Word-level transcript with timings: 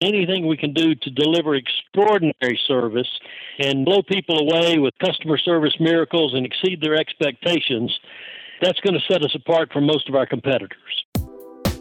anything 0.00 0.46
we 0.46 0.56
can 0.56 0.72
do 0.72 0.94
to 0.94 1.10
deliver 1.10 1.54
extraordinary 1.54 2.58
service 2.66 3.08
and 3.58 3.84
blow 3.84 4.02
people 4.02 4.38
away 4.38 4.78
with 4.78 4.94
customer 4.98 5.38
service 5.38 5.74
miracles 5.80 6.34
and 6.34 6.46
exceed 6.46 6.80
their 6.80 6.96
expectations, 6.96 7.98
that's 8.62 8.80
going 8.80 8.94
to 8.94 9.12
set 9.12 9.22
us 9.22 9.34
apart 9.34 9.72
from 9.72 9.86
most 9.86 10.08
of 10.08 10.14
our 10.14 10.26
competitors. 10.26 11.04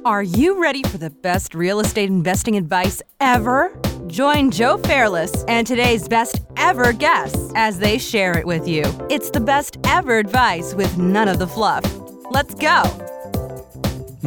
Are 0.06 0.24
you 0.24 0.62
ready 0.62 0.84
for 0.84 0.98
the 0.98 1.10
best 1.10 1.54
real 1.54 1.80
estate 1.80 2.10
investing 2.10 2.56
advice 2.56 3.02
ever? 3.20 3.78
Join 4.08 4.52
Joe 4.52 4.78
Fairless 4.78 5.44
and 5.50 5.68
today's 5.68 6.08
best 6.08 6.40
ever 6.56 6.94
guests 6.94 7.52
as 7.56 7.80
they 7.80 7.98
share 7.98 8.38
it 8.38 8.48
with 8.48 8.68
you. 8.68 8.84
It's 9.10 9.30
the 9.30 9.42
best 9.42 9.78
ever 9.86 10.18
advice 10.18 10.74
with 10.74 10.98
none 10.98 11.28
of 11.28 11.40
the 11.40 11.48
fluff. 11.48 11.84
Let's 12.32 12.54
go. 12.56 12.84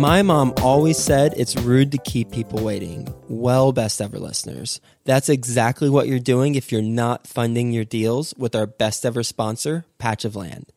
My 0.01 0.23
mom 0.23 0.55
always 0.63 0.97
said 0.97 1.35
it's 1.37 1.57
rude 1.57 1.93
to 1.93 1.99
keep 1.99 2.31
people 2.31 2.65
waiting. 2.65 3.13
Well, 3.29 3.71
best 3.71 4.01
ever 4.01 4.19
listeners, 4.19 4.81
that's 5.05 5.29
exactly 5.29 5.91
what 5.91 6.09
you're 6.09 6.19
doing 6.19 6.55
if 6.55 6.73
you're 6.73 6.81
not 6.81 7.27
funding 7.27 7.71
your 7.71 7.85
deals 7.85 8.33
with 8.39 8.55
our 8.55 8.67
best 8.67 9.05
ever 9.05 9.23
sponsor, 9.23 9.85
Patch 9.99 10.25
of 10.25 10.35
Land. 10.35 10.73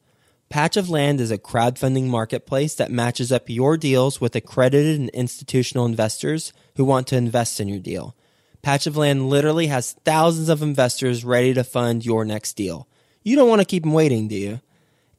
Patch 0.49 0.75
of 0.75 0.89
Land 0.89 1.21
is 1.21 1.31
a 1.31 1.37
crowdfunding 1.37 2.07
marketplace 2.07 2.75
that 2.75 2.91
matches 2.91 3.31
up 3.31 3.49
your 3.49 3.77
deals 3.77 4.19
with 4.19 4.35
accredited 4.35 4.99
and 4.99 5.09
institutional 5.11 5.85
investors 5.85 6.51
who 6.75 6.83
want 6.83 7.07
to 7.07 7.15
invest 7.15 7.61
in 7.61 7.69
your 7.69 7.79
deal. 7.79 8.17
Patch 8.61 8.87
of 8.87 8.97
Land 8.97 9.29
literally 9.29 9.67
has 9.67 9.93
thousands 10.03 10.49
of 10.49 10.61
investors 10.61 11.23
ready 11.23 11.53
to 11.53 11.63
fund 11.63 12.05
your 12.05 12.25
next 12.25 12.57
deal. 12.57 12.89
You 13.23 13.37
don't 13.37 13.47
want 13.47 13.61
to 13.61 13.65
keep 13.65 13.83
them 13.83 13.93
waiting, 13.93 14.27
do 14.27 14.35
you? 14.35 14.59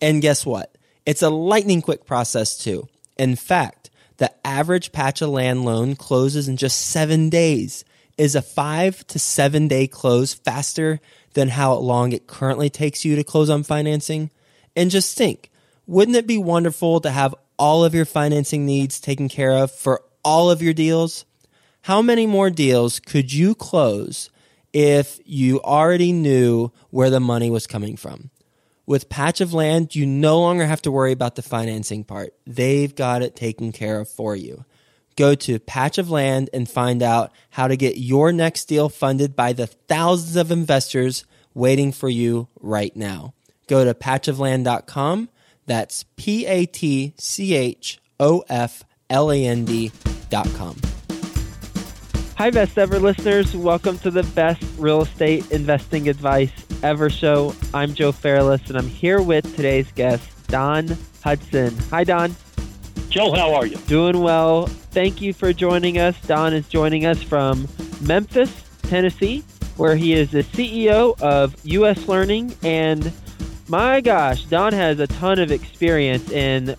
And 0.03 0.21
guess 0.21 0.45
what? 0.45 0.77
It's 1.07 1.23
a 1.23 1.31
lightning 1.31 1.81
quick 1.81 2.05
process 2.05 2.59
too. 2.59 2.87
In 3.17 3.37
fact, 3.37 3.84
the 4.17 4.33
average 4.47 4.93
patch 4.93 5.23
of 5.23 5.31
land 5.31 5.65
loan 5.65 5.97
closes 5.97 6.49
in 6.49 6.57
just 6.57 6.81
seven 6.81 7.29
days. 7.29 7.85
Is 8.17 8.37
a 8.37 8.43
five 8.43 9.05
to 9.09 9.19
seven 9.19 9.67
day 9.67 9.89
close 9.89 10.35
faster 10.35 11.01
than 11.33 11.49
how 11.49 11.75
long 11.75 12.13
it 12.13 12.29
currently 12.29 12.71
takes 12.71 13.05
you 13.05 13.17
to 13.17 13.25
close 13.25 13.51
on 13.51 13.65
financing? 13.65 14.31
And 14.77 14.91
just 14.91 15.19
think, 15.19 15.51
wouldn't 15.87 16.17
it 16.17 16.27
be 16.27 16.39
wonderful 16.39 17.01
to 17.01 17.11
have 17.11 17.35
all 17.59 17.85
of 17.85 17.95
your 17.95 18.05
financing 18.05 18.65
needs 18.67 19.01
taken 19.01 19.29
care 19.29 19.53
of 19.53 19.73
for 19.73 20.03
all 20.25 20.51
of 20.51 20.63
your 20.63 20.73
deals? 20.73 21.25
How 21.83 22.03
many 22.03 22.27
more 22.27 22.51
deals 22.51 23.01
could 23.01 23.33
you 23.33 23.55
close 23.55 24.31
if 24.73 25.21
you 25.25 25.61
already 25.63 26.13
knew 26.13 26.71
where 26.91 27.11
the 27.11 27.21
money 27.21 27.51
was 27.51 27.67
coming 27.67 27.97
from? 27.97 28.31
With 28.87 29.09
Patch 29.09 29.41
of 29.41 29.55
Land, 29.55 29.95
you 29.95 30.05
no 30.05 30.39
longer 30.39 30.67
have 30.67 30.83
to 30.83 30.91
worry 30.91 31.13
about 31.13 31.37
the 31.37 31.43
financing 31.43 32.05
part. 32.05 32.35
They've 32.47 32.95
got 32.95 33.23
it 33.23 33.35
taken 33.35 33.73
care 33.73 33.99
of 33.99 34.11
for 34.11 34.37
you. 34.37 34.67
Go 35.17 35.35
to 35.37 35.59
Patch 35.59 35.97
of 35.97 36.11
Land 36.11 36.51
and 36.53 36.69
find 36.69 37.03
out 37.03 37.33
how 37.49 37.67
to 37.67 37.79
get 37.79 37.97
your 37.97 38.31
next 38.31 38.67
deal 38.67 38.91
funded 38.91 39.35
by 39.35 39.55
the 39.55 39.69
thousands 39.69 40.37
of 40.37 40.51
investors 40.51 41.25
waiting 41.55 41.93
for 41.93 42.11
you 42.11 42.49
right 42.61 42.95
now. 42.95 43.33
Go 43.69 43.85
to 43.87 43.95
patchofland.com. 43.95 45.31
That's 45.65 46.05
P 46.17 46.45
A 46.45 46.67
T 46.67 47.15
C 47.17 47.55
H 47.55 47.99
O 48.21 48.45
F 48.51 48.85
L 49.09 49.33
A 49.33 49.47
N 49.47 49.65
D.com. 49.65 50.77
Hi, 52.37 52.51
best 52.51 52.77
ever 52.77 52.99
listeners. 52.99 53.57
Welcome 53.57 53.97
to 54.01 54.11
the 54.11 54.25
best 54.25 54.63
real 54.77 55.03
estate 55.03 55.51
investing 55.53 56.09
advice 56.09 56.64
ever 56.85 57.09
show. 57.09 57.55
I'm 57.73 57.95
Joe 57.95 58.13
Fairless, 58.13 58.69
and 58.69 58.77
I'm 58.77 58.87
here 58.87 59.23
with 59.23 59.57
today's 59.57 59.91
guest, 59.93 60.29
Don 60.49 60.89
Hutson. 61.25 61.75
Hi, 61.89 62.05
Don. 62.05 62.37
Joe, 63.09 63.33
how 63.33 63.55
are 63.55 63.65
you? 63.65 63.79
Doing 63.87 64.21
well. 64.21 64.67
Thank 64.67 65.23
you 65.23 65.33
for 65.33 65.55
joining 65.55 65.99
us. 65.99 66.15
Don 66.27 66.53
is 66.53 66.69
joining 66.69 67.07
us 67.07 67.23
from 67.23 67.67
Memphis, 68.03 68.53
Tennessee, 68.83 69.43
where 69.79 69.97
he 69.97 70.13
is 70.13 70.31
the 70.31 70.43
CEO 70.43 71.19
of 71.23 71.57
US 71.65 72.07
Learning. 72.07 72.55
And 72.63 73.11
my 73.67 74.03
gosh, 74.03 74.45
Don 74.45 74.75
has 74.75 75.01
a 75.01 75.07
ton 75.07 75.39
of 75.39 75.51
experience 75.51 76.31
in 76.31 76.77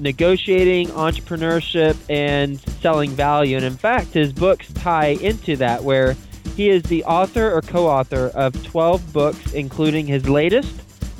negotiating, 0.00 0.88
entrepreneurship, 0.88 1.96
and 2.10 2.58
selling 2.80 3.10
value. 3.10 3.54
And 3.56 3.64
in 3.64 3.76
fact, 3.76 4.08
his 4.08 4.32
books 4.32 4.72
tie 4.72 5.10
into 5.10 5.54
that, 5.58 5.84
where 5.84 6.16
he 6.56 6.70
is 6.70 6.82
the 6.84 7.04
author 7.04 7.52
or 7.52 7.60
co 7.60 7.86
author 7.86 8.30
of 8.34 8.64
12 8.64 9.12
books, 9.12 9.52
including 9.52 10.06
his 10.06 10.26
latest, 10.26 10.72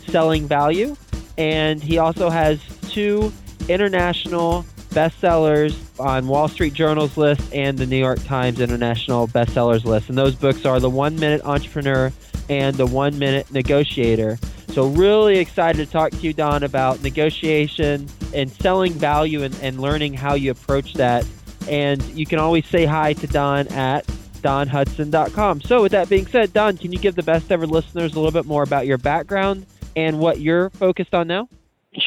Selling 0.08 0.48
Value. 0.48 0.96
And 1.36 1.82
he 1.82 1.98
also 1.98 2.30
has 2.30 2.58
two 2.88 3.30
international 3.68 4.64
bestsellers 4.88 5.76
on 6.00 6.26
Wall 6.26 6.48
Street 6.48 6.72
Journal's 6.72 7.18
list 7.18 7.42
and 7.52 7.76
the 7.76 7.84
New 7.84 7.98
York 7.98 8.24
Times 8.24 8.60
International 8.60 9.28
Bestsellers 9.28 9.84
list. 9.84 10.08
And 10.08 10.16
those 10.16 10.34
books 10.34 10.64
are 10.64 10.80
The 10.80 10.88
One 10.88 11.16
Minute 11.16 11.42
Entrepreneur 11.44 12.10
and 12.48 12.74
The 12.76 12.86
One 12.86 13.18
Minute 13.18 13.52
Negotiator. 13.52 14.38
So, 14.68 14.86
really 14.86 15.38
excited 15.38 15.84
to 15.84 15.92
talk 15.92 16.12
to 16.12 16.18
you, 16.18 16.32
Don, 16.32 16.62
about 16.62 17.02
negotiation 17.02 18.08
and 18.32 18.50
selling 18.50 18.94
value 18.94 19.42
and, 19.42 19.54
and 19.60 19.80
learning 19.80 20.14
how 20.14 20.32
you 20.32 20.50
approach 20.50 20.94
that. 20.94 21.26
And 21.68 22.02
you 22.04 22.24
can 22.24 22.38
always 22.38 22.66
say 22.66 22.86
hi 22.86 23.12
to 23.14 23.26
Don 23.26 23.68
at 23.68 24.06
donhutson.com. 24.46 25.60
So, 25.62 25.82
with 25.82 25.92
that 25.92 26.08
being 26.08 26.26
said, 26.26 26.52
Don, 26.52 26.76
can 26.76 26.92
you 26.92 26.98
give 26.98 27.16
the 27.16 27.22
best 27.22 27.50
ever 27.50 27.66
listeners 27.66 28.12
a 28.12 28.14
little 28.14 28.30
bit 28.30 28.46
more 28.46 28.62
about 28.62 28.86
your 28.86 28.98
background 28.98 29.66
and 29.96 30.20
what 30.20 30.40
you're 30.40 30.70
focused 30.70 31.14
on 31.14 31.26
now? 31.26 31.48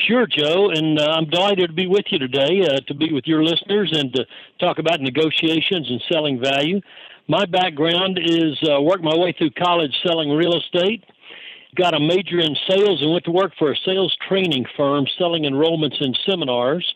Sure, 0.07 0.25
Joe, 0.25 0.69
and 0.69 0.99
uh, 0.99 1.03
I'm 1.03 1.25
delighted 1.25 1.69
to 1.69 1.73
be 1.73 1.87
with 1.87 2.05
you 2.11 2.19
today, 2.19 2.61
uh, 2.61 2.79
to 2.87 2.93
be 2.93 3.11
with 3.11 3.25
your 3.25 3.43
listeners, 3.43 3.91
and 3.91 4.13
to 4.13 4.25
talk 4.59 4.77
about 4.77 5.01
negotiations 5.01 5.89
and 5.89 6.01
selling 6.11 6.39
value. 6.39 6.79
My 7.27 7.45
background 7.45 8.19
is 8.23 8.57
uh, 8.69 8.79
worked 8.81 9.03
my 9.03 9.15
way 9.15 9.33
through 9.37 9.51
college 9.51 9.93
selling 10.05 10.29
real 10.29 10.57
estate, 10.57 11.03
got 11.75 11.93
a 11.93 11.99
major 11.99 12.39
in 12.39 12.55
sales 12.69 13.01
and 13.01 13.11
went 13.11 13.25
to 13.25 13.31
work 13.31 13.53
for 13.57 13.71
a 13.71 13.75
sales 13.85 14.15
training 14.27 14.65
firm 14.77 15.05
selling 15.17 15.43
enrollments 15.43 15.99
and 15.99 16.17
seminars 16.27 16.95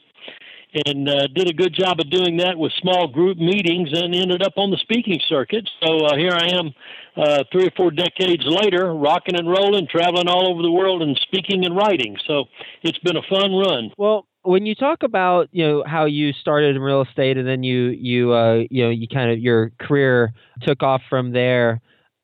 and 0.86 1.08
uh, 1.08 1.28
did 1.34 1.50
a 1.50 1.54
good 1.54 1.74
job 1.74 2.00
of 2.00 2.10
doing 2.10 2.38
that 2.38 2.58
with 2.58 2.72
small 2.82 3.08
group 3.08 3.38
meetings 3.38 3.90
and 3.94 4.14
ended 4.16 4.42
up 4.42 4.54
on 4.58 4.72
the 4.72 4.78
speaking 4.78 5.20
circuit. 5.28 5.70
So 5.84 6.06
uh, 6.06 6.18
here 6.18 6.34
I 6.34 6.48
am, 6.48 6.72
uh, 7.16 7.44
three 7.52 7.68
or 7.68 7.72
four 7.78 7.92
decades 7.92 8.44
later, 8.46 8.94
rocking 8.94 9.36
and 9.36 9.48
rolling, 9.48 9.88
traveling 9.88 10.28
all 10.28 10.52
over 10.52 10.62
the 10.62 10.72
world 10.72 11.02
and 11.02 11.20
speaking 11.24 11.66
and 11.66 11.76
writing. 11.76 12.18
So 12.28 12.46
it's 12.82 12.98
been 13.00 13.18
a 13.18 13.22
fun 13.30 13.54
run. 13.54 13.92
Well, 13.98 14.28
when 14.42 14.66
you 14.66 14.76
talk 14.76 15.04
about 15.04 15.48
you 15.52 15.66
know 15.66 15.84
how 15.88 16.06
you 16.06 16.34
started 16.34 16.76
in 16.76 16.82
real 16.82 17.02
estate 17.02 17.38
and 17.38 17.48
then 17.48 17.64
you 17.64 17.90
you 17.90 18.34
uh, 18.34 18.64
you 18.70 18.84
know 18.84 18.90
you 18.90 19.08
kind 19.08 19.32
of 19.32 19.40
your 19.40 19.72
career 19.80 20.34
took 20.62 20.84
off 20.84 21.02
from 21.10 21.32
there, 21.32 21.80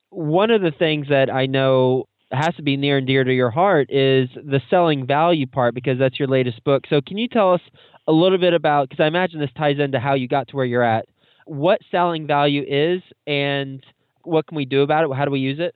one 0.10 0.52
of 0.52 0.62
the 0.62 0.72
things 0.72 1.08
that 1.10 1.30
I 1.30 1.46
know 1.46 2.09
has 2.32 2.56
to 2.56 2.62
be 2.62 2.78
near 2.78 2.98
and 2.98 3.08
dear 3.08 3.24
to 3.24 3.34
your 3.34 3.50
heart 3.50 3.90
is 3.90 4.30
the 4.36 4.62
selling 4.70 5.06
value 5.08 5.48
part 5.48 5.74
because 5.74 5.98
that's 5.98 6.20
your 6.20 6.28
latest 6.28 6.64
book. 6.64 6.84
So 6.90 7.02
can 7.02 7.18
you 7.18 7.28
tell 7.28 7.54
us 7.54 7.62
a 8.10 8.12
little 8.12 8.40
bit 8.40 8.54
about 8.54 8.90
because 8.90 9.04
I 9.04 9.08
imagine 9.08 9.40
this 9.40 9.52
ties 9.56 9.78
into 9.80 10.00
how 10.00 10.16
you 10.16 10.28
got 10.28 10.48
to 10.50 10.56
where 10.56 10.66
you're 10.66 10.84
at. 10.84 11.06
What 11.46 11.80
selling 11.92 12.26
value 12.26 12.64
is 12.68 13.02
and 13.28 13.86
what 14.24 14.48
can 14.48 14.56
we 14.56 14.66
do 14.66 14.82
about 14.82 15.06
it? 15.06 15.16
How 15.16 15.26
do 15.26 15.32
we 15.32 15.40
use 15.40 15.60
it? 15.60 15.76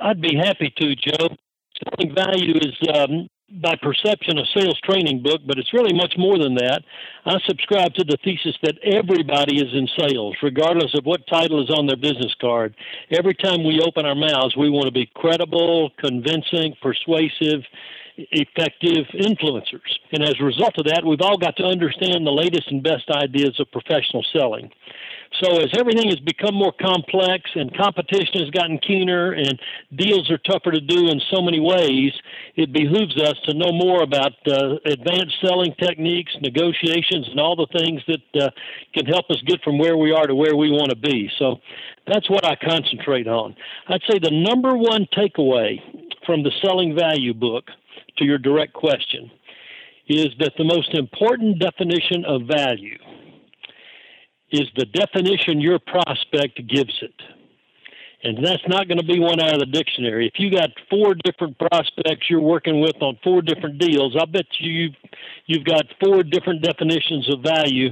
I'd 0.00 0.20
be 0.20 0.36
happy 0.36 0.72
to, 0.76 0.94
Joe. 0.94 1.28
Selling 1.82 2.14
value 2.14 2.54
is 2.56 2.88
um, 2.94 3.28
by 3.60 3.76
perception 3.76 4.38
a 4.38 4.44
sales 4.54 4.78
training 4.80 5.22
book, 5.22 5.40
but 5.46 5.58
it's 5.58 5.72
really 5.72 5.92
much 5.92 6.14
more 6.18 6.38
than 6.38 6.54
that. 6.56 6.82
I 7.24 7.38
subscribe 7.46 7.94
to 7.94 8.04
the 8.04 8.18
thesis 8.24 8.56
that 8.62 8.78
everybody 8.82 9.56
is 9.56 9.72
in 9.72 9.88
sales, 9.98 10.36
regardless 10.42 10.94
of 10.94 11.04
what 11.04 11.26
title 11.26 11.62
is 11.62 11.70
on 11.70 11.86
their 11.86 11.96
business 11.96 12.34
card. 12.40 12.74
Every 13.10 13.34
time 13.34 13.64
we 13.64 13.80
open 13.80 14.06
our 14.06 14.14
mouths, 14.14 14.56
we 14.56 14.70
want 14.70 14.86
to 14.86 14.92
be 14.92 15.10
credible, 15.14 15.90
convincing, 15.98 16.74
persuasive, 16.82 17.62
effective 18.16 19.06
influencers. 19.14 19.90
And 20.12 20.22
as 20.22 20.34
a 20.40 20.44
result 20.44 20.78
of 20.78 20.86
that, 20.86 21.04
we've 21.04 21.20
all 21.20 21.38
got 21.38 21.56
to 21.56 21.64
understand 21.64 22.26
the 22.26 22.32
latest 22.32 22.70
and 22.70 22.82
best 22.82 23.10
ideas 23.10 23.58
of 23.58 23.70
professional 23.72 24.24
selling. 24.32 24.70
So 25.42 25.58
as 25.58 25.70
everything 25.76 26.08
has 26.10 26.20
become 26.20 26.54
more 26.54 26.72
complex 26.80 27.50
and 27.54 27.76
competition 27.76 28.40
has 28.40 28.50
gotten 28.50 28.78
keener 28.78 29.32
and 29.32 29.58
deals 29.96 30.30
are 30.30 30.38
tougher 30.38 30.70
to 30.70 30.80
do 30.80 31.08
in 31.08 31.20
so 31.32 31.42
many 31.42 31.58
ways, 31.58 32.12
it 32.54 32.72
behooves 32.72 33.20
us 33.20 33.34
to 33.46 33.54
know 33.54 33.72
more 33.72 34.02
about 34.02 34.32
uh, 34.46 34.76
advanced 34.86 35.34
selling 35.44 35.74
techniques, 35.80 36.32
negotiations, 36.40 37.28
and 37.28 37.40
all 37.40 37.56
the 37.56 37.66
things 37.78 38.00
that 38.06 38.42
uh, 38.42 38.50
can 38.94 39.06
help 39.06 39.28
us 39.30 39.42
get 39.46 39.60
from 39.62 39.78
where 39.78 39.96
we 39.96 40.12
are 40.12 40.26
to 40.26 40.34
where 40.34 40.56
we 40.56 40.70
want 40.70 40.90
to 40.90 40.96
be. 40.96 41.28
So 41.38 41.56
that's 42.06 42.30
what 42.30 42.46
I 42.46 42.54
concentrate 42.54 43.26
on. 43.26 43.56
I'd 43.88 44.02
say 44.08 44.18
the 44.20 44.30
number 44.30 44.76
one 44.76 45.06
takeaway 45.16 45.80
from 46.24 46.44
the 46.44 46.52
Selling 46.62 46.94
Value 46.94 47.34
book 47.34 47.64
to 48.18 48.24
your 48.24 48.38
direct 48.38 48.72
question 48.72 49.30
is 50.06 50.28
that 50.38 50.52
the 50.58 50.64
most 50.64 50.94
important 50.94 51.58
definition 51.58 52.24
of 52.24 52.42
value 52.42 52.98
is 54.54 54.68
the 54.76 54.86
definition 54.86 55.60
your 55.60 55.78
prospect 55.78 56.66
gives 56.68 56.94
it. 57.02 57.14
And 58.22 58.42
that's 58.42 58.62
not 58.68 58.88
going 58.88 58.98
to 58.98 59.04
be 59.04 59.20
one 59.20 59.38
out 59.38 59.52
of 59.52 59.60
the 59.60 59.66
dictionary. 59.66 60.26
If 60.26 60.40
you 60.40 60.50
got 60.50 60.70
four 60.88 61.14
different 61.14 61.58
prospects 61.58 62.30
you're 62.30 62.40
working 62.40 62.80
with 62.80 62.96
on 63.02 63.18
four 63.22 63.42
different 63.42 63.78
deals, 63.78 64.16
I 64.18 64.24
bet 64.24 64.46
you 64.58 64.90
you've 65.46 65.64
got 65.64 65.84
four 66.02 66.22
different 66.22 66.62
definitions 66.62 67.28
of 67.30 67.40
value 67.42 67.90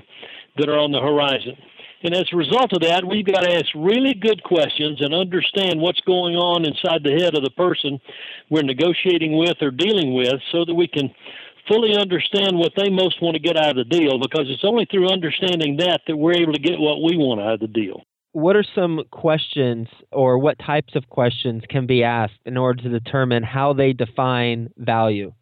that 0.56 0.70
are 0.70 0.78
on 0.78 0.90
the 0.90 1.00
horizon. 1.00 1.56
And 2.04 2.14
as 2.14 2.24
a 2.32 2.36
result 2.36 2.72
of 2.72 2.80
that, 2.80 3.04
we've 3.04 3.26
got 3.26 3.42
to 3.42 3.54
ask 3.54 3.66
really 3.76 4.14
good 4.14 4.42
questions 4.42 5.00
and 5.00 5.14
understand 5.14 5.80
what's 5.80 6.00
going 6.00 6.34
on 6.34 6.64
inside 6.64 7.04
the 7.04 7.12
head 7.12 7.36
of 7.36 7.44
the 7.44 7.50
person 7.50 8.00
we're 8.50 8.62
negotiating 8.62 9.36
with 9.36 9.56
or 9.60 9.70
dealing 9.70 10.14
with 10.14 10.40
so 10.50 10.64
that 10.64 10.74
we 10.74 10.88
can 10.88 11.14
fully 11.72 11.96
understand 11.96 12.58
what 12.58 12.72
they 12.76 12.90
most 12.90 13.22
want 13.22 13.34
to 13.34 13.40
get 13.40 13.56
out 13.56 13.70
of 13.70 13.76
the 13.76 13.98
deal 13.98 14.18
because 14.18 14.46
it's 14.48 14.64
only 14.64 14.86
through 14.90 15.10
understanding 15.10 15.76
that 15.78 16.00
that 16.06 16.16
we're 16.16 16.34
able 16.34 16.52
to 16.52 16.60
get 16.60 16.78
what 16.78 17.02
we 17.02 17.16
want 17.16 17.40
out 17.40 17.54
of 17.54 17.60
the 17.60 17.66
deal. 17.66 18.02
What 18.32 18.56
are 18.56 18.64
some 18.74 19.00
questions 19.10 19.88
or 20.10 20.38
what 20.38 20.58
types 20.58 20.94
of 20.96 21.08
questions 21.08 21.62
can 21.68 21.86
be 21.86 22.02
asked 22.02 22.40
in 22.46 22.56
order 22.56 22.82
to 22.82 22.88
determine 22.88 23.42
how 23.42 23.72
they 23.72 23.92
define 23.92 24.70
value? 24.76 25.32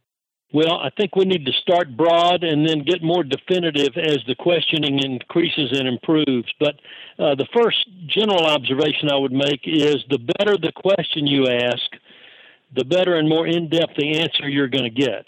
Well, 0.53 0.81
I 0.81 0.91
think 0.91 1.15
we 1.15 1.25
need 1.25 1.47
to 1.47 1.53
start 1.53 1.97
broad 1.97 2.43
and 2.43 2.69
then 2.69 2.83
get 2.83 3.05
more 3.05 3.23
definitive 3.23 3.97
as 3.97 4.19
the 4.27 4.35
questioning 4.35 4.99
increases 4.99 5.79
and 5.79 5.87
improves. 5.87 6.53
But 6.59 6.75
uh, 7.21 7.37
the 7.37 7.47
first 7.55 7.89
general 8.09 8.47
observation 8.47 9.11
I 9.13 9.17
would 9.17 9.33
make 9.33 9.61
is 9.65 10.05
the 10.11 10.19
better 10.39 10.57
the 10.57 10.73
question 10.75 11.29
you 11.29 11.47
ask, 11.47 11.87
the 12.75 12.85
better 12.85 13.15
and 13.15 13.29
more 13.29 13.47
in 13.47 13.69
depth 13.69 13.95
the 13.97 14.19
answer 14.19 14.49
you're 14.49 14.67
going 14.67 14.85
to 14.85 14.91
get. 14.91 15.27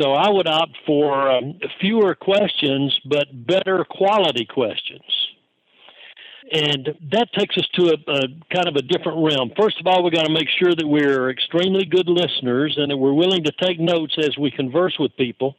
So 0.00 0.12
I 0.12 0.30
would 0.30 0.46
opt 0.46 0.76
for 0.86 1.30
um, 1.30 1.58
fewer 1.80 2.14
questions, 2.14 2.98
but 3.04 3.26
better 3.46 3.84
quality 3.84 4.44
questions. 4.44 5.02
And 6.50 6.94
that 7.12 7.28
takes 7.36 7.58
us 7.58 7.68
to 7.74 7.88
a, 7.88 8.10
a, 8.10 8.20
kind 8.54 8.68
of 8.68 8.76
a 8.76 8.82
different 8.82 9.18
realm. 9.22 9.52
First 9.58 9.80
of 9.80 9.86
all, 9.86 10.02
we've 10.02 10.14
got 10.14 10.24
to 10.24 10.32
make 10.32 10.48
sure 10.58 10.74
that 10.74 10.86
we're 10.86 11.30
extremely 11.30 11.84
good 11.84 12.08
listeners 12.08 12.74
and 12.78 12.90
that 12.90 12.96
we're 12.96 13.12
willing 13.12 13.44
to 13.44 13.52
take 13.60 13.78
notes 13.78 14.14
as 14.18 14.38
we 14.38 14.50
converse 14.50 14.96
with 14.98 15.14
people. 15.16 15.56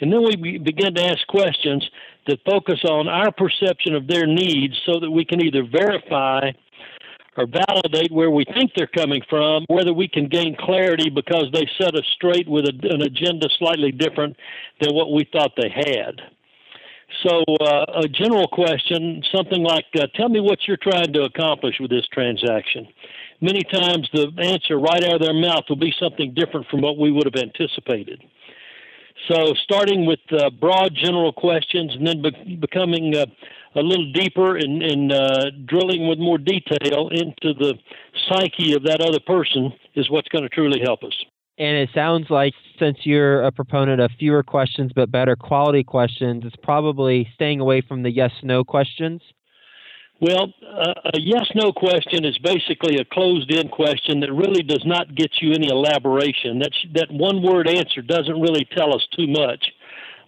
And 0.00 0.10
then 0.10 0.22
we 0.24 0.58
begin 0.58 0.94
to 0.94 1.04
ask 1.04 1.26
questions 1.26 1.86
that 2.26 2.38
focus 2.46 2.80
on 2.84 3.06
our 3.06 3.30
perception 3.32 3.94
of 3.94 4.06
their 4.06 4.26
needs 4.26 4.80
so 4.86 5.00
that 5.00 5.10
we 5.10 5.26
can 5.26 5.44
either 5.44 5.62
verify 5.62 6.52
or 7.36 7.46
validate 7.46 8.12
where 8.12 8.30
we 8.30 8.44
think 8.44 8.72
they're 8.74 8.86
coming 8.86 9.22
from, 9.28 9.64
whether 9.68 9.92
we 9.92 10.08
can 10.08 10.28
gain 10.28 10.56
clarity 10.58 11.10
because 11.10 11.46
they 11.52 11.68
set 11.80 11.94
us 11.94 12.06
straight 12.14 12.48
with 12.48 12.64
a, 12.64 12.72
an 12.90 13.02
agenda 13.02 13.48
slightly 13.58 13.92
different 13.92 14.36
than 14.80 14.94
what 14.94 15.12
we 15.12 15.28
thought 15.32 15.52
they 15.56 15.70
had. 15.70 16.20
So, 17.24 17.42
uh, 17.60 18.02
a 18.04 18.08
general 18.08 18.46
question, 18.46 19.22
something 19.34 19.62
like, 19.62 19.86
uh, 19.96 20.06
Tell 20.14 20.28
me 20.28 20.40
what 20.40 20.60
you're 20.66 20.76
trying 20.76 21.12
to 21.12 21.22
accomplish 21.22 21.76
with 21.80 21.90
this 21.90 22.06
transaction. 22.12 22.86
Many 23.40 23.62
times, 23.64 24.08
the 24.12 24.30
answer 24.38 24.78
right 24.78 25.02
out 25.02 25.14
of 25.14 25.20
their 25.20 25.34
mouth 25.34 25.64
will 25.68 25.76
be 25.76 25.94
something 25.98 26.34
different 26.34 26.66
from 26.68 26.82
what 26.82 26.98
we 26.98 27.10
would 27.10 27.26
have 27.26 27.42
anticipated. 27.42 28.22
So, 29.28 29.54
starting 29.62 30.06
with 30.06 30.20
uh, 30.32 30.50
broad 30.50 30.94
general 30.94 31.32
questions 31.32 31.94
and 31.94 32.06
then 32.06 32.22
be- 32.22 32.56
becoming 32.56 33.14
uh, 33.14 33.26
a 33.74 33.80
little 33.80 34.10
deeper 34.12 34.56
and, 34.56 34.82
and 34.82 35.12
uh, 35.12 35.50
drilling 35.66 36.08
with 36.08 36.18
more 36.18 36.38
detail 36.38 37.08
into 37.12 37.54
the 37.54 37.74
psyche 38.28 38.74
of 38.74 38.84
that 38.84 39.00
other 39.00 39.20
person 39.20 39.72
is 39.94 40.10
what's 40.10 40.28
going 40.28 40.42
to 40.42 40.48
truly 40.48 40.80
help 40.80 41.02
us. 41.02 41.14
And 41.58 41.76
it 41.76 41.90
sounds 41.94 42.30
like 42.30 42.54
since 42.78 42.98
you're 43.02 43.42
a 43.42 43.52
proponent 43.52 44.00
of 44.00 44.10
fewer 44.18 44.42
questions 44.42 44.92
but 44.94 45.10
better 45.10 45.36
quality 45.36 45.84
questions, 45.84 46.44
it's 46.46 46.56
probably 46.62 47.28
staying 47.34 47.60
away 47.60 47.82
from 47.82 48.02
the 48.02 48.10
yes 48.10 48.32
no 48.42 48.64
questions. 48.64 49.20
Well, 50.20 50.52
uh, 50.62 50.94
a 51.14 51.18
yes 51.18 51.46
no 51.54 51.72
question 51.72 52.26
is 52.26 52.36
basically 52.38 52.96
a 52.98 53.04
closed 53.06 53.50
in 53.50 53.68
question 53.68 54.20
that 54.20 54.32
really 54.32 54.62
does 54.62 54.82
not 54.84 55.14
get 55.14 55.30
you 55.40 55.52
any 55.52 55.68
elaboration. 55.68 56.58
That's, 56.58 56.76
that 56.94 57.10
one 57.10 57.42
word 57.42 57.66
answer 57.66 58.02
doesn't 58.02 58.38
really 58.40 58.68
tell 58.76 58.94
us 58.94 59.06
too 59.16 59.26
much 59.26 59.64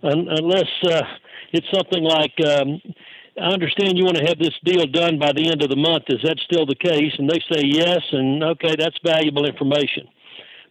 unless 0.03 0.69
uh, 0.89 1.03
it's 1.53 1.67
something 1.73 2.03
like, 2.03 2.33
um, 2.47 2.81
I 3.41 3.53
understand 3.53 3.99
you 3.99 4.05
want 4.05 4.17
to 4.17 4.27
have 4.27 4.39
this 4.39 4.55
deal 4.65 4.87
done 4.87 5.19
by 5.19 5.33
the 5.33 5.49
end 5.49 5.62
of 5.62 5.71
the 5.71 5.77
month. 5.77 6.05
Is 6.09 6.21
that 6.25 6.38
still 6.45 6.67
the 6.67 6.75
case? 6.75 7.12
And 7.19 7.29
they 7.29 7.41
say 7.53 7.62
yes, 7.65 8.00
and 8.12 8.43
okay, 8.45 8.75
that's 8.79 8.97
valuable 9.05 9.47
information. 9.47 10.09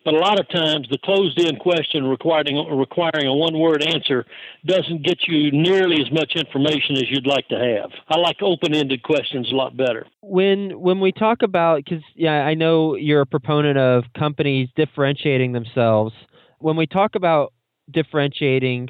But 0.03 0.15
a 0.15 0.17
lot 0.17 0.39
of 0.39 0.49
times, 0.49 0.87
the 0.89 0.97
closed-in 1.03 1.57
question 1.57 2.05
requiring 2.05 2.57
requiring 2.75 3.27
a 3.27 3.35
one-word 3.35 3.83
answer 3.83 4.25
doesn't 4.65 5.03
get 5.03 5.19
you 5.27 5.51
nearly 5.51 6.01
as 6.01 6.11
much 6.11 6.33
information 6.35 6.95
as 6.95 7.03
you'd 7.09 7.27
like 7.27 7.47
to 7.49 7.55
have. 7.55 7.91
I 8.09 8.17
like 8.17 8.37
open-ended 8.41 9.03
questions 9.03 9.51
a 9.51 9.55
lot 9.55 9.77
better. 9.77 10.07
When 10.21 10.79
when 10.79 10.99
we 10.99 11.11
talk 11.11 11.43
about, 11.43 11.83
because 11.85 12.03
yeah, 12.15 12.45
I 12.45 12.55
know 12.55 12.95
you're 12.95 13.21
a 13.21 13.25
proponent 13.27 13.77
of 13.77 14.05
companies 14.17 14.69
differentiating 14.75 15.51
themselves. 15.51 16.13
When 16.59 16.75
we 16.75 16.87
talk 16.87 17.15
about 17.15 17.53
differentiating, 17.91 18.89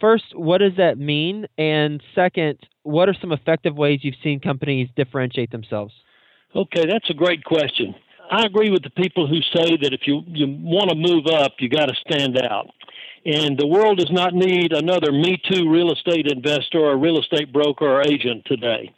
first, 0.00 0.24
what 0.34 0.58
does 0.58 0.76
that 0.76 0.98
mean? 0.98 1.46
And 1.56 2.02
second, 2.14 2.58
what 2.82 3.08
are 3.08 3.14
some 3.20 3.32
effective 3.32 3.76
ways 3.76 4.00
you've 4.02 4.14
seen 4.24 4.40
companies 4.40 4.88
differentiate 4.96 5.50
themselves? 5.50 5.94
Okay, 6.54 6.86
that's 6.86 7.10
a 7.10 7.14
great 7.14 7.44
question. 7.44 7.94
I 8.30 8.44
agree 8.44 8.70
with 8.70 8.82
the 8.82 8.90
people 8.90 9.26
who 9.26 9.40
say 9.54 9.76
that 9.82 9.92
if 9.92 10.06
you, 10.06 10.22
you 10.26 10.46
want 10.60 10.90
to 10.90 10.96
move 10.96 11.26
up, 11.26 11.54
you 11.58 11.68
got 11.68 11.86
to 11.86 11.94
stand 12.06 12.38
out. 12.38 12.68
And 13.24 13.58
the 13.58 13.66
world 13.66 13.98
does 13.98 14.10
not 14.10 14.34
need 14.34 14.72
another 14.72 15.12
Me 15.12 15.40
Too 15.50 15.70
real 15.70 15.92
estate 15.92 16.26
investor 16.30 16.78
or 16.78 16.96
real 16.96 17.18
estate 17.18 17.52
broker 17.52 17.86
or 17.86 18.02
agent 18.02 18.44
today. 18.46 18.92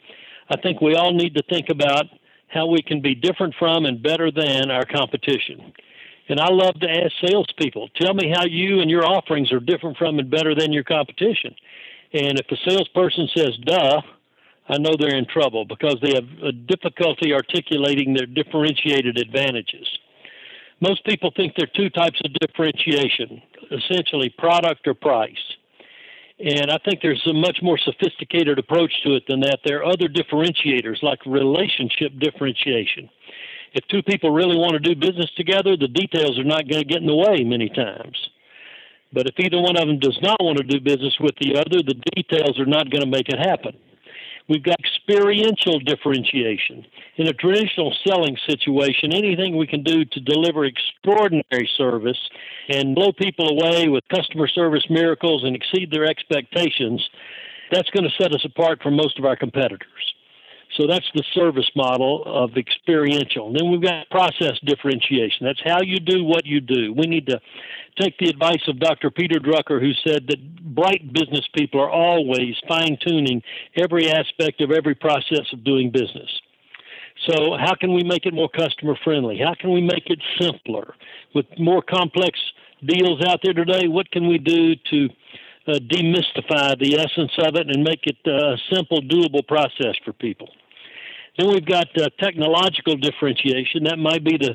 I 0.49 0.59
think 0.61 0.81
we 0.81 0.95
all 0.95 1.13
need 1.13 1.35
to 1.35 1.43
think 1.49 1.69
about 1.69 2.05
how 2.47 2.67
we 2.67 2.81
can 2.81 3.01
be 3.01 3.15
different 3.15 3.55
from 3.57 3.85
and 3.85 4.03
better 4.03 4.31
than 4.31 4.69
our 4.69 4.85
competition. 4.85 5.73
And 6.27 6.39
I 6.39 6.49
love 6.49 6.79
to 6.81 6.89
ask 6.89 7.11
salespeople, 7.25 7.89
tell 7.99 8.13
me 8.13 8.31
how 8.33 8.45
you 8.45 8.79
and 8.81 8.89
your 8.89 9.05
offerings 9.05 9.51
are 9.51 9.59
different 9.59 9.97
from 9.97 10.19
and 10.19 10.29
better 10.29 10.53
than 10.55 10.73
your 10.73 10.83
competition. 10.83 11.55
And 12.13 12.39
if 12.39 12.45
a 12.51 12.69
salesperson 12.69 13.29
says, 13.35 13.57
duh, 13.65 14.01
I 14.69 14.77
know 14.77 14.91
they're 14.97 15.17
in 15.17 15.25
trouble 15.25 15.65
because 15.65 15.97
they 16.01 16.13
have 16.13 16.27
a 16.43 16.51
difficulty 16.51 17.33
articulating 17.33 18.13
their 18.13 18.25
differentiated 18.25 19.17
advantages. 19.17 19.87
Most 20.79 21.05
people 21.05 21.31
think 21.35 21.53
there 21.55 21.67
are 21.67 21.77
two 21.77 21.89
types 21.89 22.19
of 22.23 22.33
differentiation 22.33 23.41
essentially, 23.71 24.33
product 24.37 24.87
or 24.87 24.93
price. 24.93 25.55
And 26.39 26.71
I 26.71 26.79
think 26.83 27.01
there's 27.01 27.25
a 27.27 27.33
much 27.33 27.59
more 27.61 27.77
sophisticated 27.77 28.57
approach 28.57 28.91
to 29.03 29.15
it 29.15 29.23
than 29.27 29.41
that. 29.41 29.59
There 29.63 29.79
are 29.79 29.85
other 29.85 30.07
differentiators 30.07 31.03
like 31.03 31.19
relationship 31.25 32.13
differentiation. 32.19 33.09
If 33.73 33.87
two 33.87 34.01
people 34.01 34.31
really 34.31 34.57
want 34.57 34.73
to 34.73 34.79
do 34.79 34.95
business 34.95 35.29
together, 35.37 35.77
the 35.77 35.87
details 35.87 36.37
are 36.39 36.43
not 36.43 36.67
going 36.67 36.81
to 36.81 36.87
get 36.87 37.01
in 37.01 37.07
the 37.07 37.15
way 37.15 37.43
many 37.43 37.69
times. 37.69 38.17
But 39.13 39.27
if 39.27 39.35
either 39.37 39.61
one 39.61 39.77
of 39.77 39.87
them 39.87 39.99
does 39.99 40.17
not 40.21 40.37
want 40.41 40.57
to 40.57 40.63
do 40.63 40.79
business 40.79 41.15
with 41.19 41.35
the 41.39 41.55
other, 41.55 41.83
the 41.83 42.01
details 42.15 42.59
are 42.59 42.65
not 42.65 42.89
going 42.89 43.03
to 43.03 43.09
make 43.09 43.29
it 43.29 43.37
happen. 43.37 43.77
We've 44.49 44.63
got 44.63 44.77
experiential 44.79 45.79
differentiation. 45.79 46.85
In 47.17 47.27
a 47.27 47.33
traditional 47.33 47.93
selling 48.05 48.37
situation, 48.47 49.13
anything 49.13 49.57
we 49.57 49.67
can 49.67 49.83
do 49.83 50.05
to 50.05 50.19
deliver 50.19 50.65
extraordinary 50.65 51.69
service 51.77 52.19
and 52.69 52.95
blow 52.95 53.11
people 53.11 53.49
away 53.49 53.87
with 53.87 54.03
customer 54.09 54.47
service 54.47 54.85
miracles 54.89 55.43
and 55.43 55.55
exceed 55.55 55.91
their 55.91 56.05
expectations, 56.05 57.07
that's 57.71 57.89
going 57.91 58.03
to 58.03 58.21
set 58.21 58.33
us 58.33 58.43
apart 58.43 58.81
from 58.81 58.95
most 58.95 59.17
of 59.17 59.25
our 59.25 59.35
competitors. 59.35 60.10
So 60.77 60.87
that's 60.87 61.09
the 61.13 61.23
service 61.33 61.69
model 61.75 62.23
of 62.25 62.55
experiential. 62.55 63.51
Then 63.51 63.69
we've 63.69 63.81
got 63.81 64.09
process 64.09 64.57
differentiation. 64.65 65.45
That's 65.45 65.61
how 65.63 65.81
you 65.81 65.99
do 65.99 66.23
what 66.23 66.45
you 66.45 66.61
do. 66.61 66.93
We 66.93 67.07
need 67.07 67.27
to 67.27 67.41
take 67.99 68.17
the 68.19 68.29
advice 68.29 68.61
of 68.67 68.79
Dr. 68.79 69.11
Peter 69.11 69.39
Drucker, 69.39 69.81
who 69.81 69.91
said 70.07 70.27
that 70.27 70.65
bright 70.73 71.11
business 71.11 71.45
people 71.53 71.81
are 71.81 71.89
always 71.89 72.55
fine 72.67 72.97
tuning 73.05 73.41
every 73.75 74.09
aspect 74.09 74.61
of 74.61 74.71
every 74.71 74.95
process 74.95 75.51
of 75.51 75.63
doing 75.63 75.91
business. 75.91 76.29
So, 77.27 77.55
how 77.59 77.75
can 77.75 77.93
we 77.93 78.03
make 78.03 78.25
it 78.25 78.33
more 78.33 78.49
customer 78.49 78.97
friendly? 79.03 79.37
How 79.37 79.53
can 79.59 79.71
we 79.71 79.81
make 79.81 80.07
it 80.07 80.19
simpler? 80.39 80.95
With 81.35 81.45
more 81.59 81.81
complex 81.81 82.39
deals 82.83 83.21
out 83.27 83.41
there 83.43 83.53
today, 83.53 83.87
what 83.87 84.09
can 84.11 84.27
we 84.27 84.37
do 84.37 84.75
to 84.75 85.09
uh, 85.67 85.73
demystify 85.73 86.79
the 86.79 86.97
essence 86.97 87.31
of 87.37 87.55
it 87.55 87.67
and 87.67 87.83
make 87.83 88.07
it 88.07 88.17
uh, 88.25 88.53
a 88.53 88.57
simple, 88.73 89.01
doable 89.01 89.45
process 89.47 89.95
for 90.03 90.13
people? 90.13 90.49
Then 91.41 91.49
we've 91.49 91.65
got 91.65 91.87
uh, 91.99 92.07
technological 92.19 92.95
differentiation. 92.97 93.85
That 93.85 93.97
might 93.97 94.23
be 94.23 94.37
the 94.37 94.53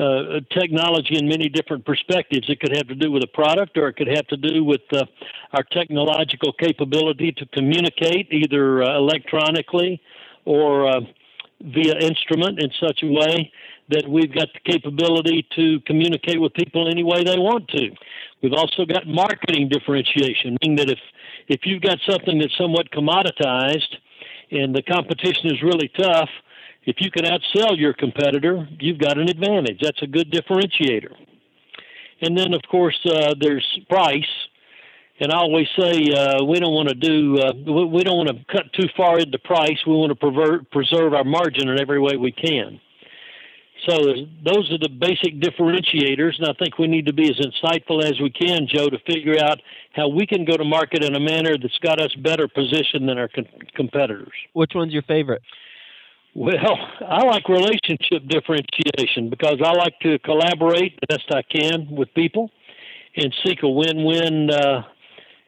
uh, 0.00 0.40
technology 0.56 1.16
in 1.18 1.26
many 1.26 1.48
different 1.48 1.84
perspectives. 1.84 2.48
It 2.48 2.60
could 2.60 2.76
have 2.76 2.86
to 2.86 2.94
do 2.94 3.10
with 3.10 3.24
a 3.24 3.26
product, 3.26 3.76
or 3.76 3.88
it 3.88 3.94
could 3.94 4.06
have 4.06 4.26
to 4.28 4.36
do 4.36 4.62
with 4.62 4.82
uh, 4.92 5.04
our 5.52 5.64
technological 5.64 6.52
capability 6.52 7.32
to 7.32 7.46
communicate 7.46 8.28
either 8.30 8.84
uh, 8.84 8.98
electronically 8.98 10.00
or 10.44 10.88
uh, 10.88 11.00
via 11.60 11.98
instrument 11.98 12.62
in 12.62 12.70
such 12.78 13.02
a 13.02 13.06
way 13.08 13.50
that 13.88 14.08
we've 14.08 14.32
got 14.32 14.46
the 14.54 14.60
capability 14.72 15.44
to 15.56 15.80
communicate 15.86 16.40
with 16.40 16.54
people 16.54 16.88
any 16.88 17.02
way 17.02 17.24
they 17.24 17.38
want 17.38 17.66
to. 17.68 17.90
We've 18.42 18.52
also 18.52 18.84
got 18.84 19.08
marketing 19.08 19.70
differentiation, 19.70 20.56
meaning 20.62 20.76
that 20.76 20.88
if 20.88 21.00
if 21.48 21.62
you've 21.64 21.82
got 21.82 21.98
something 22.08 22.38
that's 22.38 22.56
somewhat 22.56 22.92
commoditized 22.92 23.96
and 24.50 24.74
the 24.74 24.82
competition 24.82 25.46
is 25.46 25.62
really 25.62 25.90
tough, 25.98 26.30
if 26.84 26.96
you 27.00 27.10
can 27.10 27.24
outsell 27.24 27.78
your 27.78 27.92
competitor, 27.92 28.66
you've 28.80 28.98
got 28.98 29.18
an 29.18 29.28
advantage. 29.28 29.80
That's 29.82 30.00
a 30.02 30.06
good 30.06 30.32
differentiator. 30.32 31.12
And 32.20 32.36
then, 32.36 32.54
of 32.54 32.62
course, 32.70 32.98
uh, 33.06 33.34
there's 33.38 33.78
price. 33.88 34.24
And 35.20 35.32
I 35.32 35.36
always 35.36 35.66
say 35.78 36.12
uh, 36.12 36.44
we 36.44 36.60
don't 36.60 36.72
want 36.72 36.88
to 36.88 36.94
do 36.94 37.38
uh, 37.38 37.52
we 37.52 38.04
don't 38.04 38.16
want 38.16 38.28
to 38.28 38.44
cut 38.52 38.72
too 38.72 38.88
far 38.96 39.18
into 39.18 39.38
price. 39.40 39.78
We 39.86 39.94
want 39.94 40.18
to 40.18 40.64
preserve 40.70 41.12
our 41.12 41.24
margin 41.24 41.68
in 41.68 41.80
every 41.80 42.00
way 42.00 42.16
we 42.16 42.30
can. 42.30 42.80
So 43.86 43.96
those 44.44 44.70
are 44.72 44.78
the 44.78 44.88
basic 44.88 45.40
differentiators, 45.40 46.38
and 46.38 46.48
I 46.48 46.52
think 46.58 46.78
we 46.78 46.88
need 46.88 47.06
to 47.06 47.12
be 47.12 47.30
as 47.30 47.38
insightful 47.38 48.02
as 48.02 48.20
we 48.20 48.30
can, 48.30 48.66
Joe, 48.66 48.88
to 48.88 48.98
figure 49.06 49.36
out 49.40 49.60
how 49.94 50.08
we 50.08 50.26
can 50.26 50.44
go 50.44 50.56
to 50.56 50.64
market 50.64 51.04
in 51.04 51.14
a 51.14 51.20
manner 51.20 51.56
that's 51.56 51.78
got 51.78 52.00
us 52.00 52.12
better 52.16 52.48
positioned 52.48 53.08
than 53.08 53.18
our 53.18 53.28
con- 53.28 53.46
competitors. 53.74 54.32
Which 54.52 54.72
one's 54.74 54.92
your 54.92 55.02
favorite? 55.02 55.42
Well, 56.34 56.78
I 57.06 57.24
like 57.24 57.48
relationship 57.48 58.28
differentiation 58.28 59.30
because 59.30 59.58
I 59.64 59.72
like 59.72 59.98
to 60.00 60.18
collaborate 60.20 60.98
the 61.00 61.06
best 61.08 61.30
I 61.30 61.42
can 61.42 61.88
with 61.90 62.12
people 62.14 62.50
and 63.16 63.34
seek 63.44 63.62
a 63.62 63.68
win-win 63.68 64.50
uh, 64.50 64.82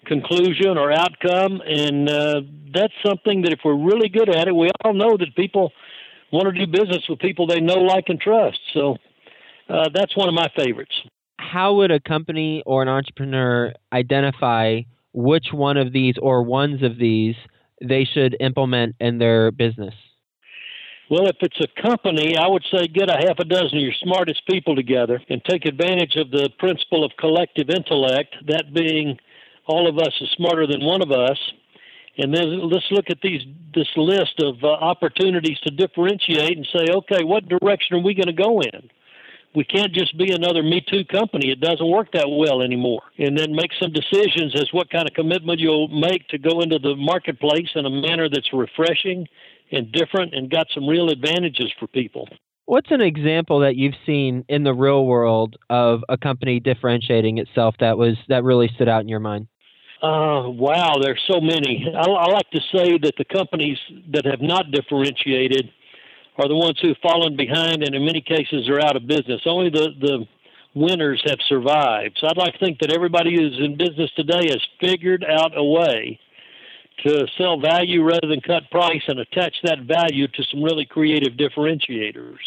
conclusion 0.07 0.79
or 0.79 0.91
outcome, 0.93 1.61
and 1.67 2.09
uh, 2.09 2.41
that's 2.73 2.95
something 3.05 3.43
that 3.43 3.53
if 3.53 3.61
we're 3.65 3.77
really 3.77 4.09
good 4.09 4.29
at 4.35 4.49
it, 4.49 4.55
we 4.55 4.71
all 4.85 4.95
know 4.95 5.17
that 5.17 5.35
people 5.37 5.73
want 6.33 6.55
to 6.55 6.67
do 6.67 6.71
business 6.71 7.05
with 7.09 7.19
people 7.19 7.47
they 7.47 7.61
know, 7.61 7.79
like, 7.79 8.05
and 8.09 8.21
trust. 8.21 8.59
So 8.73 8.97
uh, 9.69 9.89
that's 9.95 10.17
one 10.17 10.29
of 10.29 10.35
my 10.35 10.49
favorites. 10.57 10.95
How 11.39 11.75
would 11.75 11.91
a 11.91 12.01
company 12.01 12.63
or 12.67 12.83
an 12.83 12.89
entrepreneur 12.89 13.73
identify 13.93 14.83
which 15.13 15.47
one 15.53 15.77
of 15.77 15.93
these 15.93 16.15
or 16.21 16.43
ones 16.43 16.83
of 16.83 16.99
these 16.99 17.35
they 17.83 18.05
should 18.05 18.37
implement 18.41 18.97
in 19.01 19.19
their 19.19 19.51
business? 19.51 19.95
Well, 21.11 21.27
if 21.27 21.37
it's 21.41 21.59
a 21.61 21.83
company, 21.83 22.37
I 22.37 22.47
would 22.47 22.65
say 22.73 22.87
get 22.87 23.11
a 23.11 23.15
half 23.27 23.41
a 23.41 23.45
dozen 23.45 23.79
of 23.79 23.83
your 23.83 23.93
smartest 24.01 24.43
people 24.49 24.77
together 24.77 25.21
and 25.29 25.43
take 25.45 25.67
advantage 25.67 26.15
of 26.15 26.31
the 26.31 26.51
principle 26.59 27.05
of 27.05 27.11
collective 27.19 27.69
intellect, 27.69 28.37
that 28.47 28.73
being 28.73 29.19
all 29.67 29.89
of 29.89 29.99
us 29.99 30.13
is 30.21 30.29
smarter 30.37 30.69
than 30.69 30.85
one 30.85 31.03
of 31.03 31.11
us, 31.11 31.37
and 32.21 32.35
then 32.35 32.69
let's 32.69 32.87
look 32.91 33.07
at 33.09 33.21
these 33.23 33.43
this 33.75 33.89
list 33.97 34.41
of 34.43 34.63
uh, 34.63 34.69
opportunities 34.69 35.59
to 35.61 35.71
differentiate 35.71 36.57
and 36.57 36.69
say, 36.73 36.93
okay, 36.93 37.25
what 37.25 37.49
direction 37.49 37.97
are 37.97 38.03
we 38.03 38.15
going 38.15 38.27
to 38.27 38.33
go 38.33 38.61
in? 38.61 38.91
We 39.55 39.65
can't 39.65 39.93
just 39.93 40.17
be 40.17 40.33
another 40.33 40.63
Me 40.63 40.81
Too 40.87 41.05
company. 41.05 41.51
It 41.51 41.61
doesn't 41.61 41.89
work 41.89 42.13
that 42.13 42.29
well 42.29 42.63
anymore. 42.63 43.03
And 43.19 43.37
then 43.37 43.55
make 43.55 43.71
some 43.81 43.93
decisions 43.93 44.55
as 44.55 44.69
what 44.73 44.91
kind 44.91 45.09
of 45.09 45.15
commitment 45.15 45.61
you'll 45.61 45.89
make 45.89 46.29
to 46.29 46.39
go 46.39 46.61
into 46.61 46.79
the 46.79 46.95
marketplace 46.95 47.69
in 47.75 47.87
a 47.87 47.91
manner 47.91 48.29
that's 48.29 48.53
refreshing 48.53 49.27
and 49.73 49.91
different 49.91 50.35
and 50.35 50.51
got 50.51 50.67
some 50.75 50.89
real 50.89 51.09
advantages 51.11 51.73
for 51.79 51.87
people. 51.89 52.29
What's 52.67 52.91
an 52.93 53.01
example 53.01 53.61
that 53.61 53.75
you've 53.75 53.97
seen 54.07 54.45
in 54.49 54.63
the 54.63 54.75
real 54.75 55.05
world 55.05 55.57
of 55.69 56.03
a 56.09 56.17
company 56.17 56.61
differentiating 56.61 57.39
itself 57.39 57.75
that 57.81 57.99
was 57.99 58.17
that 58.29 58.45
really 58.45 58.71
stood 58.75 58.89
out 58.89 59.01
in 59.01 59.09
your 59.09 59.19
mind? 59.19 59.49
Uh, 60.03 60.49
wow, 60.49 60.95
there's 61.01 61.21
so 61.31 61.41
many. 61.41 61.87
I, 61.95 62.01
I 62.01 62.31
like 62.31 62.51
to 62.53 62.61
say 62.75 62.99
that 62.99 63.15
the 63.19 63.25
companies 63.25 63.79
that 64.13 64.25
have 64.25 64.41
not 64.41 64.71
differentiated 64.71 65.71
are 66.39 66.49
the 66.49 66.57
ones 66.57 66.79
who've 66.81 66.97
fallen 67.03 67.37
behind 67.37 67.83
and 67.83 67.95
in 67.95 68.05
many 68.05 68.23
cases 68.23 68.69
are 68.69 68.81
out 68.81 68.97
of 68.97 69.07
business. 69.07 69.43
Only 69.45 69.69
the, 69.69 69.91
the 70.01 70.27
winners 70.75 71.23
have 71.27 71.39
survived. 71.49 72.17
So 72.19 72.29
I'd 72.29 72.39
like 72.39 72.55
to 72.55 72.59
think 72.59 72.79
that 72.81 72.93
everybody 72.93 73.37
who's 73.37 73.59
in 73.59 73.77
business 73.77 74.11
today 74.17 74.49
has 74.49 74.61
figured 74.81 75.23
out 75.25 75.57
a 75.57 75.65
way 75.65 76.19
to 77.05 77.27
sell 77.37 77.61
value 77.61 78.03
rather 78.03 78.27
than 78.27 78.41
cut 78.41 78.71
price 78.71 79.03
and 79.07 79.21
attach 79.21 79.55
that 79.65 79.81
value 79.81 80.29
to 80.29 80.45
some 80.51 80.63
really 80.63 80.87
creative 80.87 81.35
differentiators. 81.35 82.39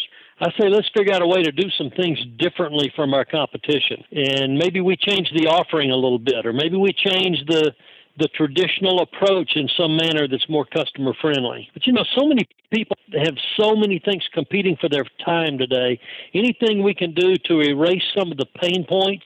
I 0.44 0.50
say 0.60 0.68
let's 0.68 0.90
figure 0.94 1.14
out 1.14 1.22
a 1.22 1.26
way 1.26 1.42
to 1.42 1.50
do 1.50 1.70
some 1.78 1.88
things 1.88 2.18
differently 2.36 2.92
from 2.94 3.14
our 3.14 3.24
competition. 3.24 4.04
And 4.12 4.58
maybe 4.58 4.82
we 4.82 4.94
change 4.94 5.30
the 5.34 5.46
offering 5.46 5.90
a 5.90 5.96
little 5.96 6.18
bit, 6.18 6.44
or 6.44 6.52
maybe 6.52 6.76
we 6.76 6.92
change 6.92 7.38
the 7.46 7.72
the 8.16 8.28
traditional 8.28 9.00
approach 9.00 9.56
in 9.56 9.68
some 9.76 9.96
manner 9.96 10.28
that's 10.28 10.48
more 10.48 10.64
customer 10.66 11.14
friendly. 11.20 11.68
But 11.72 11.86
you 11.86 11.94
know, 11.94 12.04
so 12.16 12.28
many 12.28 12.46
people 12.70 12.96
have 13.24 13.34
so 13.56 13.74
many 13.74 13.98
things 13.98 14.22
competing 14.32 14.76
for 14.80 14.88
their 14.88 15.04
time 15.24 15.58
today. 15.58 15.98
Anything 16.32 16.82
we 16.82 16.94
can 16.94 17.12
do 17.14 17.34
to 17.46 17.60
erase 17.60 18.04
some 18.16 18.30
of 18.30 18.36
the 18.36 18.46
pain 18.60 18.84
points 18.86 19.24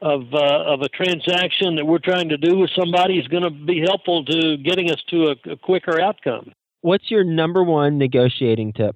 of 0.00 0.32
uh, 0.32 0.72
of 0.72 0.82
a 0.82 0.88
transaction 0.90 1.74
that 1.74 1.84
we're 1.84 1.98
trying 1.98 2.28
to 2.28 2.36
do 2.36 2.56
with 2.56 2.70
somebody 2.78 3.18
is 3.18 3.26
going 3.26 3.42
to 3.42 3.50
be 3.50 3.80
helpful 3.80 4.24
to 4.26 4.58
getting 4.58 4.92
us 4.92 5.02
to 5.08 5.34
a, 5.34 5.50
a 5.50 5.56
quicker 5.56 6.00
outcome. 6.00 6.52
What's 6.82 7.10
your 7.10 7.24
number 7.24 7.64
one 7.64 7.98
negotiating 7.98 8.74
tip? 8.74 8.94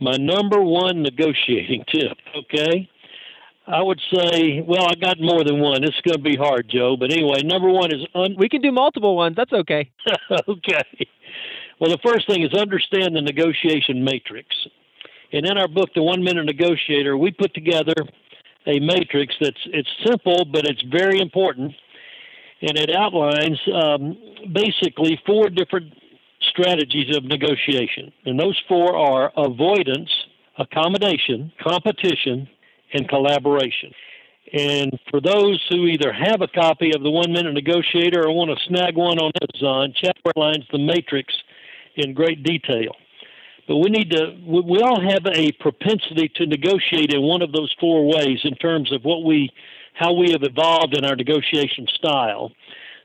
My 0.00 0.16
number 0.16 0.62
one 0.62 1.02
negotiating 1.02 1.84
tip, 1.92 2.16
okay? 2.36 2.88
I 3.66 3.82
would 3.82 4.00
say, 4.12 4.64
well, 4.66 4.86
I 4.88 4.94
got 4.94 5.20
more 5.20 5.44
than 5.44 5.60
one. 5.60 5.84
It's 5.84 6.00
going 6.00 6.16
to 6.16 6.22
be 6.22 6.36
hard, 6.36 6.68
Joe. 6.68 6.96
But 6.98 7.12
anyway, 7.12 7.42
number 7.44 7.68
one 7.68 7.94
is 7.94 8.04
un- 8.14 8.34
we 8.36 8.48
can 8.48 8.62
do 8.62 8.72
multiple 8.72 9.16
ones. 9.16 9.36
That's 9.36 9.52
okay. 9.52 9.90
okay. 10.48 11.06
Well, 11.78 11.90
the 11.90 11.98
first 12.04 12.26
thing 12.26 12.42
is 12.42 12.52
understand 12.52 13.14
the 13.14 13.22
negotiation 13.22 14.02
matrix. 14.02 14.48
And 15.32 15.46
in 15.46 15.56
our 15.56 15.68
book, 15.68 15.90
The 15.94 16.02
One 16.02 16.24
Minute 16.24 16.46
Negotiator, 16.46 17.16
we 17.16 17.30
put 17.30 17.54
together 17.54 17.94
a 18.66 18.80
matrix 18.80 19.34
that's 19.40 19.60
it's 19.66 19.88
simple, 20.04 20.44
but 20.44 20.66
it's 20.66 20.82
very 20.90 21.20
important, 21.20 21.72
and 22.60 22.76
it 22.76 22.90
outlines 22.94 23.58
um, 23.72 24.18
basically 24.52 25.18
four 25.24 25.48
different 25.48 25.94
strategies 26.50 27.16
of 27.16 27.24
negotiation. 27.24 28.12
And 28.24 28.38
those 28.38 28.60
four 28.68 28.96
are 28.96 29.32
avoidance, 29.36 30.10
accommodation, 30.58 31.52
competition, 31.62 32.48
and 32.92 33.08
collaboration. 33.08 33.92
And 34.52 34.98
for 35.10 35.20
those 35.20 35.64
who 35.70 35.86
either 35.86 36.12
have 36.12 36.42
a 36.42 36.48
copy 36.48 36.92
of 36.94 37.02
the 37.02 37.10
One 37.10 37.32
Minute 37.32 37.54
Negotiator 37.54 38.26
or 38.26 38.32
want 38.32 38.50
to 38.50 38.64
snag 38.66 38.96
one 38.96 39.18
on 39.18 39.30
Amazon, 39.40 39.94
check 39.96 40.16
outlines 40.26 40.64
the 40.72 40.78
matrix 40.78 41.32
in 41.96 42.14
great 42.14 42.42
detail. 42.42 42.92
But 43.68 43.76
we 43.76 43.90
need 43.90 44.10
to, 44.10 44.36
we 44.44 44.80
all 44.82 45.00
have 45.00 45.24
a 45.26 45.52
propensity 45.52 46.28
to 46.34 46.46
negotiate 46.46 47.14
in 47.14 47.22
one 47.22 47.42
of 47.42 47.52
those 47.52 47.72
four 47.78 48.08
ways 48.08 48.40
in 48.42 48.56
terms 48.56 48.90
of 48.92 49.04
what 49.04 49.22
we, 49.22 49.50
how 49.94 50.12
we 50.12 50.32
have 50.32 50.42
evolved 50.42 50.96
in 50.96 51.04
our 51.04 51.14
negotiation 51.14 51.86
style. 51.94 52.50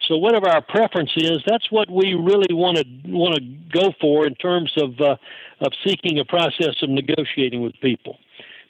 So 0.08 0.18
whatever 0.18 0.48
our 0.48 0.62
preference 0.62 1.12
is, 1.16 1.40
that's 1.46 1.72
what 1.72 1.90
we 1.90 2.14
really 2.14 2.54
want 2.54 2.78
to 2.78 2.86
want 3.12 3.36
to 3.36 3.42
go 3.42 3.94
for 4.00 4.28
in 4.28 4.36
terms 4.36 4.72
of 4.78 5.00
uh, 5.00 5.16
of 5.62 5.72
seeking 5.86 6.20
a 6.20 6.26
process 6.26 6.76
of 6.82 6.90
negotiating 6.90 7.62
with 7.62 7.74
people. 7.82 8.18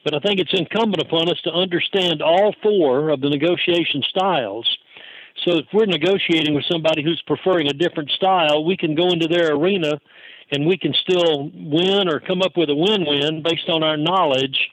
But 0.03 0.13
I 0.13 0.20
think 0.20 0.39
it's 0.39 0.53
incumbent 0.53 1.01
upon 1.01 1.29
us 1.29 1.41
to 1.41 1.51
understand 1.51 2.22
all 2.22 2.53
four 2.62 3.10
of 3.10 3.22
the 3.22 3.29
negotiation 3.29 4.03
styles. 4.08 4.67
So 5.44 5.58
if 5.58 5.65
we're 5.74 5.88
negotiating 5.88 6.53
with 6.53 6.63
somebody 6.72 7.03
who's 7.03 7.22
preferring 7.25 7.67
a 7.67 7.74
different 7.74 8.12
style, 8.12 8.63
we 8.63 8.77
can 8.77 8.96
go 8.96 9.10
into 9.10 9.27
their 9.27 9.53
arena 9.53 10.00
and 10.51 10.65
we 10.65 10.77
can 10.77 10.94
still 10.94 11.51
win 11.53 12.08
or 12.08 12.20
come 12.20 12.41
up 12.41 12.55
with 12.55 12.70
a 12.70 12.75
win-win 12.75 13.41
based 13.44 13.67
on 13.67 13.84
our 13.84 13.98
knowledge 13.98 14.70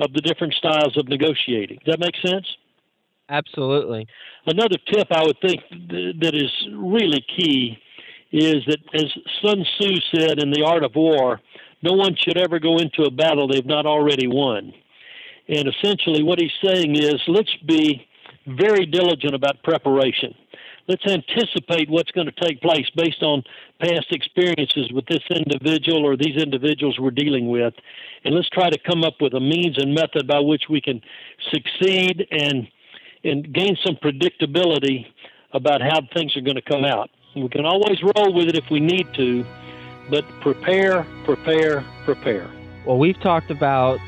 of 0.00 0.12
the 0.12 0.20
different 0.20 0.52
styles 0.54 0.96
of 0.96 1.08
negotiating. 1.08 1.78
Does 1.84 1.92
that 1.92 2.00
make 2.00 2.16
sense? 2.16 2.46
Absolutely. 3.28 4.06
Another 4.46 4.76
tip 4.92 5.08
I 5.10 5.22
would 5.24 5.38
think 5.40 5.60
that 5.70 6.34
is 6.34 6.50
really 6.76 7.24
key 7.36 7.78
is 8.32 8.64
that, 8.66 8.78
as 8.92 9.06
Sun 9.42 9.64
Tzu 9.64 9.94
said 10.14 10.42
in 10.42 10.50
The 10.50 10.64
Art 10.66 10.84
of 10.84 10.94
War, 10.94 11.40
no 11.82 11.92
one 11.92 12.16
should 12.16 12.36
ever 12.36 12.58
go 12.58 12.78
into 12.78 13.04
a 13.04 13.10
battle 13.10 13.48
they've 13.48 13.64
not 13.64 13.86
already 13.86 14.26
won. 14.26 14.72
And 15.48 15.68
essentially, 15.68 16.22
what 16.22 16.38
he's 16.38 16.52
saying 16.62 16.96
is 16.96 17.14
let's 17.28 17.54
be 17.66 18.06
very 18.46 18.86
diligent 18.86 19.34
about 19.34 19.62
preparation. 19.62 20.34
Let's 20.86 21.04
anticipate 21.06 21.88
what's 21.88 22.10
going 22.10 22.26
to 22.26 22.44
take 22.46 22.60
place 22.60 22.86
based 22.94 23.22
on 23.22 23.42
past 23.80 24.06
experiences 24.10 24.92
with 24.92 25.06
this 25.06 25.22
individual 25.30 26.04
or 26.04 26.16
these 26.16 26.36
individuals 26.36 26.98
we're 26.98 27.10
dealing 27.10 27.48
with. 27.48 27.72
And 28.24 28.34
let's 28.34 28.50
try 28.50 28.68
to 28.68 28.78
come 28.78 29.02
up 29.02 29.14
with 29.20 29.32
a 29.32 29.40
means 29.40 29.78
and 29.78 29.94
method 29.94 30.26
by 30.26 30.40
which 30.40 30.64
we 30.68 30.82
can 30.82 31.00
succeed 31.50 32.26
and 32.30 32.68
and 33.24 33.52
gain 33.52 33.76
some 33.84 33.96
predictability 33.96 35.06
about 35.52 35.80
how 35.80 36.00
things 36.14 36.36
are 36.36 36.40
going 36.40 36.56
to 36.56 36.62
come 36.62 36.84
out. 36.84 37.10
We 37.34 37.48
can 37.48 37.64
always 37.64 38.00
roll 38.02 38.32
with 38.32 38.48
it 38.48 38.56
if 38.56 38.70
we 38.70 38.80
need 38.80 39.06
to, 39.14 39.44
but 40.10 40.24
prepare, 40.40 41.06
prepare, 41.24 41.84
prepare. 42.04 42.48
Well, 42.86 42.98
we've 42.98 43.18
talked 43.20 43.50
about 43.50 43.98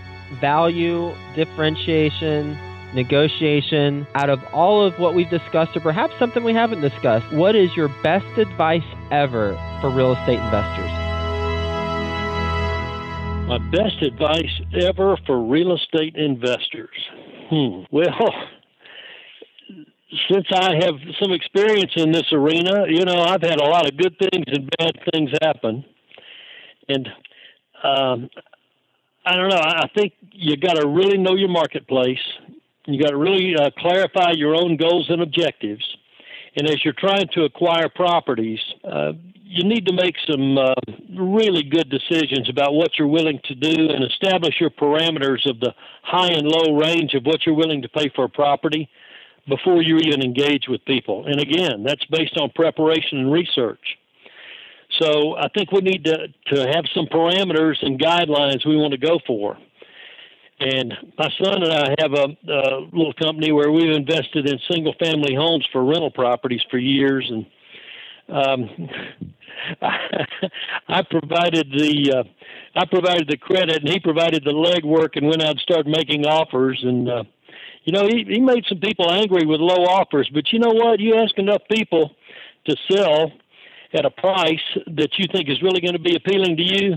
value, 0.40 1.12
differentiation, 1.34 2.56
negotiation. 2.94 4.06
Out 4.14 4.30
of 4.30 4.42
all 4.52 4.84
of 4.84 4.98
what 4.98 5.14
we've 5.14 5.30
discussed, 5.30 5.76
or 5.76 5.80
perhaps 5.80 6.14
something 6.18 6.44
we 6.44 6.52
haven't 6.52 6.80
discussed, 6.82 7.30
what 7.32 7.56
is 7.56 7.74
your 7.76 7.88
best 8.02 8.26
advice 8.38 8.84
ever 9.10 9.54
for 9.80 9.90
real 9.90 10.12
estate 10.12 10.38
investors? 10.38 10.90
My 13.48 13.58
best 13.70 14.02
advice 14.02 14.60
ever 14.74 15.16
for 15.24 15.40
real 15.40 15.74
estate 15.76 16.16
investors. 16.16 16.96
Hmm. 17.48 17.82
Well, 17.92 18.34
since 20.30 20.46
I 20.52 20.74
have 20.84 20.94
some 21.20 21.32
experience 21.32 21.92
in 21.96 22.12
this 22.12 22.32
arena, 22.32 22.86
you 22.88 23.04
know, 23.04 23.22
I've 23.22 23.42
had 23.42 23.60
a 23.60 23.64
lot 23.64 23.86
of 23.86 23.96
good 23.96 24.16
things 24.18 24.44
and 24.48 24.70
bad 24.78 24.92
things 25.12 25.30
happen. 25.42 25.84
And 26.88 27.08
um, 27.82 28.30
I 29.24 29.36
don't 29.36 29.48
know, 29.48 29.60
I 29.60 29.88
think 29.96 30.12
you 30.32 30.56
got 30.56 30.74
to 30.74 30.86
really 30.86 31.18
know 31.18 31.34
your 31.34 31.48
marketplace 31.48 32.20
You 32.86 33.02
got 33.02 33.10
to 33.10 33.16
really 33.16 33.54
uh, 33.56 33.70
clarify 33.78 34.32
your 34.32 34.54
own 34.54 34.76
goals 34.76 35.06
and 35.10 35.20
objectives. 35.20 35.84
And 36.56 36.68
as 36.68 36.84
you're 36.84 36.94
trying 36.94 37.28
to 37.34 37.44
acquire 37.44 37.88
properties, 37.88 38.60
uh, 38.84 39.12
you 39.44 39.64
need 39.64 39.86
to 39.86 39.92
make 39.92 40.14
some 40.28 40.56
uh, 40.56 40.74
really 41.16 41.62
good 41.62 41.90
decisions 41.90 42.48
about 42.48 42.74
what 42.74 42.98
you're 42.98 43.08
willing 43.08 43.40
to 43.44 43.54
do 43.54 43.90
and 43.90 44.04
establish 44.04 44.54
your 44.60 44.70
parameters 44.70 45.48
of 45.48 45.60
the 45.60 45.74
high 46.02 46.32
and 46.32 46.46
low 46.46 46.76
range 46.76 47.14
of 47.14 47.24
what 47.24 47.44
you're 47.44 47.54
willing 47.54 47.82
to 47.82 47.88
pay 47.88 48.10
for 48.14 48.24
a 48.24 48.28
property 48.28 48.88
before 49.48 49.82
you 49.82 49.98
even 49.98 50.22
engage 50.22 50.68
with 50.68 50.84
people. 50.84 51.26
And 51.26 51.40
again, 51.40 51.84
that's 51.84 52.04
based 52.06 52.36
on 52.36 52.50
preparation 52.54 53.18
and 53.18 53.32
research. 53.32 53.98
So 55.00 55.36
I 55.36 55.48
think 55.48 55.72
we 55.72 55.80
need 55.80 56.04
to, 56.04 56.28
to 56.54 56.60
have 56.72 56.84
some 56.94 57.06
parameters 57.06 57.76
and 57.82 57.98
guidelines 57.98 58.66
we 58.66 58.76
want 58.76 58.92
to 58.92 58.98
go 58.98 59.18
for. 59.26 59.58
And 60.58 60.94
my 61.18 61.28
son 61.42 61.62
and 61.62 61.72
I 61.72 61.94
have 61.98 62.12
a, 62.14 62.50
a 62.50 62.80
little 62.92 63.12
company 63.12 63.52
where 63.52 63.70
we've 63.70 63.94
invested 63.94 64.48
in 64.48 64.58
single 64.70 64.94
family 64.98 65.34
homes 65.34 65.66
for 65.70 65.84
rental 65.84 66.10
properties 66.10 66.62
for 66.70 66.78
years. 66.78 67.30
And 67.30 67.46
um, 68.28 68.88
I 70.88 71.02
provided 71.02 71.70
the 71.70 72.14
uh, 72.18 72.24
I 72.78 72.84
provided 72.86 73.28
the 73.28 73.36
credit, 73.36 73.82
and 73.82 73.88
he 73.88 74.00
provided 74.00 74.44
the 74.44 74.52
legwork, 74.52 75.16
and 75.16 75.26
went 75.26 75.42
out 75.42 75.50
and 75.50 75.60
started 75.60 75.86
making 75.88 76.26
offers. 76.26 76.80
And 76.82 77.08
uh, 77.08 77.24
you 77.86 77.92
know, 77.92 78.06
he, 78.06 78.24
he 78.28 78.40
made 78.40 78.64
some 78.68 78.80
people 78.80 79.10
angry 79.10 79.46
with 79.46 79.60
low 79.60 79.84
offers. 79.84 80.28
But 80.34 80.52
you 80.52 80.58
know 80.58 80.72
what? 80.72 81.00
You 81.00 81.14
ask 81.14 81.38
enough 81.38 81.62
people 81.70 82.14
to 82.66 82.76
sell 82.90 83.32
at 83.94 84.04
a 84.04 84.10
price 84.10 84.60
that 84.88 85.10
you 85.18 85.26
think 85.32 85.48
is 85.48 85.62
really 85.62 85.80
going 85.80 85.94
to 85.94 86.00
be 86.00 86.16
appealing 86.16 86.56
to 86.56 86.62
you, 86.62 86.96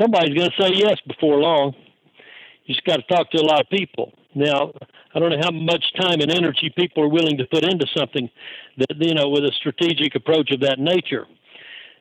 somebody's 0.00 0.34
going 0.34 0.50
to 0.50 0.62
say 0.62 0.70
yes 0.72 0.96
before 1.06 1.38
long. 1.38 1.74
You 2.64 2.74
just 2.74 2.86
got 2.86 2.96
to 2.96 3.02
talk 3.14 3.30
to 3.32 3.38
a 3.38 3.42
lot 3.42 3.60
of 3.60 3.68
people. 3.68 4.12
Now, 4.34 4.72
I 5.12 5.18
don't 5.18 5.30
know 5.30 5.40
how 5.42 5.50
much 5.50 5.84
time 6.00 6.20
and 6.20 6.30
energy 6.30 6.72
people 6.76 7.02
are 7.02 7.08
willing 7.08 7.36
to 7.38 7.46
put 7.46 7.64
into 7.64 7.86
something 7.96 8.30
that 8.78 8.96
you 9.00 9.14
know 9.14 9.28
with 9.28 9.44
a 9.44 9.52
strategic 9.58 10.14
approach 10.14 10.52
of 10.52 10.60
that 10.60 10.78
nature. 10.78 11.26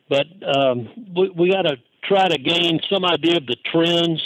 But 0.08 0.28
um, 0.44 0.90
we, 1.16 1.30
we 1.30 1.52
got 1.52 1.64
to 1.64 1.78
try 2.04 2.28
to 2.28 2.38
gain 2.38 2.80
some 2.92 3.04
idea 3.04 3.38
of 3.38 3.48
the 3.48 3.58
trends. 3.72 4.22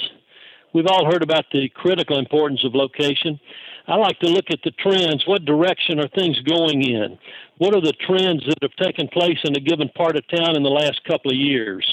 We've 0.73 0.87
all 0.87 1.05
heard 1.05 1.21
about 1.21 1.45
the 1.51 1.69
critical 1.69 2.17
importance 2.17 2.63
of 2.65 2.73
location. 2.73 3.39
I 3.87 3.95
like 3.95 4.19
to 4.19 4.29
look 4.29 4.45
at 4.49 4.59
the 4.63 4.71
trends. 4.71 5.23
What 5.27 5.45
direction 5.45 5.99
are 5.99 6.07
things 6.07 6.39
going 6.39 6.81
in? 6.81 7.19
What 7.59 7.75
are 7.75 7.81
the 7.81 7.93
trends 7.93 8.43
that 8.47 8.57
have 8.61 8.75
taken 8.77 9.07
place 9.07 9.37
in 9.43 9.55
a 9.55 9.59
given 9.59 9.89
part 9.89 10.15
of 10.15 10.27
town 10.27 10.55
in 10.55 10.63
the 10.63 10.69
last 10.69 11.03
couple 11.05 11.31
of 11.31 11.37
years? 11.37 11.85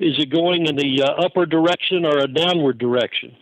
Is 0.00 0.18
it 0.18 0.30
going 0.30 0.66
in 0.66 0.74
the 0.74 1.02
uh, 1.04 1.24
upper 1.24 1.46
direction 1.46 2.04
or 2.04 2.18
a 2.18 2.26
downward 2.26 2.78
direction? 2.78 3.36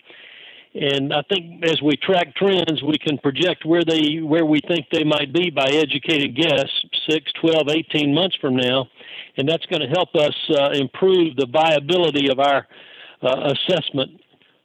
And 0.75 1.15
I 1.15 1.23
think 1.23 1.65
as 1.65 1.81
we 1.81 1.97
track 1.97 2.35
trends, 2.35 2.83
we 2.83 2.99
can 2.99 3.17
project 3.19 3.65
where 3.65 3.85
they 3.85 4.17
where 4.21 4.45
we 4.45 4.61
think 4.67 4.87
they 4.91 5.05
might 5.05 5.33
be 5.33 5.49
by 5.49 5.67
educated 5.67 6.37
guess 6.37 6.69
6, 7.09 7.33
12, 7.41 7.69
18 7.69 8.13
months 8.13 8.37
from 8.41 8.57
now, 8.57 8.89
and 9.37 9.49
that's 9.49 9.65
going 9.67 9.83
to 9.83 9.89
help 9.89 10.15
us 10.17 10.35
uh, 10.51 10.71
improve 10.71 11.37
the 11.37 11.47
viability 11.47 12.29
of 12.29 12.41
our 12.41 12.67
uh, 13.23 13.55
assessment 13.55 14.21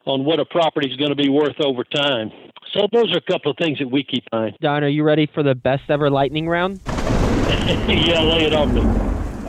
on 0.09 0.25
what 0.25 0.39
a 0.39 0.45
property 0.45 0.89
is 0.89 0.97
going 0.97 1.09
to 1.09 1.15
be 1.15 1.29
worth 1.29 1.59
over 1.61 1.83
time. 1.83 2.31
So 2.73 2.87
those 2.91 3.13
are 3.13 3.17
a 3.17 3.31
couple 3.31 3.51
of 3.51 3.57
things 3.57 3.79
that 3.79 3.89
we 3.89 4.03
keep 4.03 4.23
in 4.31 4.39
mind. 4.39 4.57
Don, 4.61 4.83
are 4.83 4.89
you 4.89 5.03
ready 5.03 5.27
for 5.27 5.43
the 5.43 5.55
best 5.55 5.89
ever 5.89 6.09
lightning 6.09 6.47
round? 6.47 6.81
yeah, 6.87 8.21
lay 8.21 8.45
it 8.45 8.53
on 8.53 8.73
me. 8.73 8.81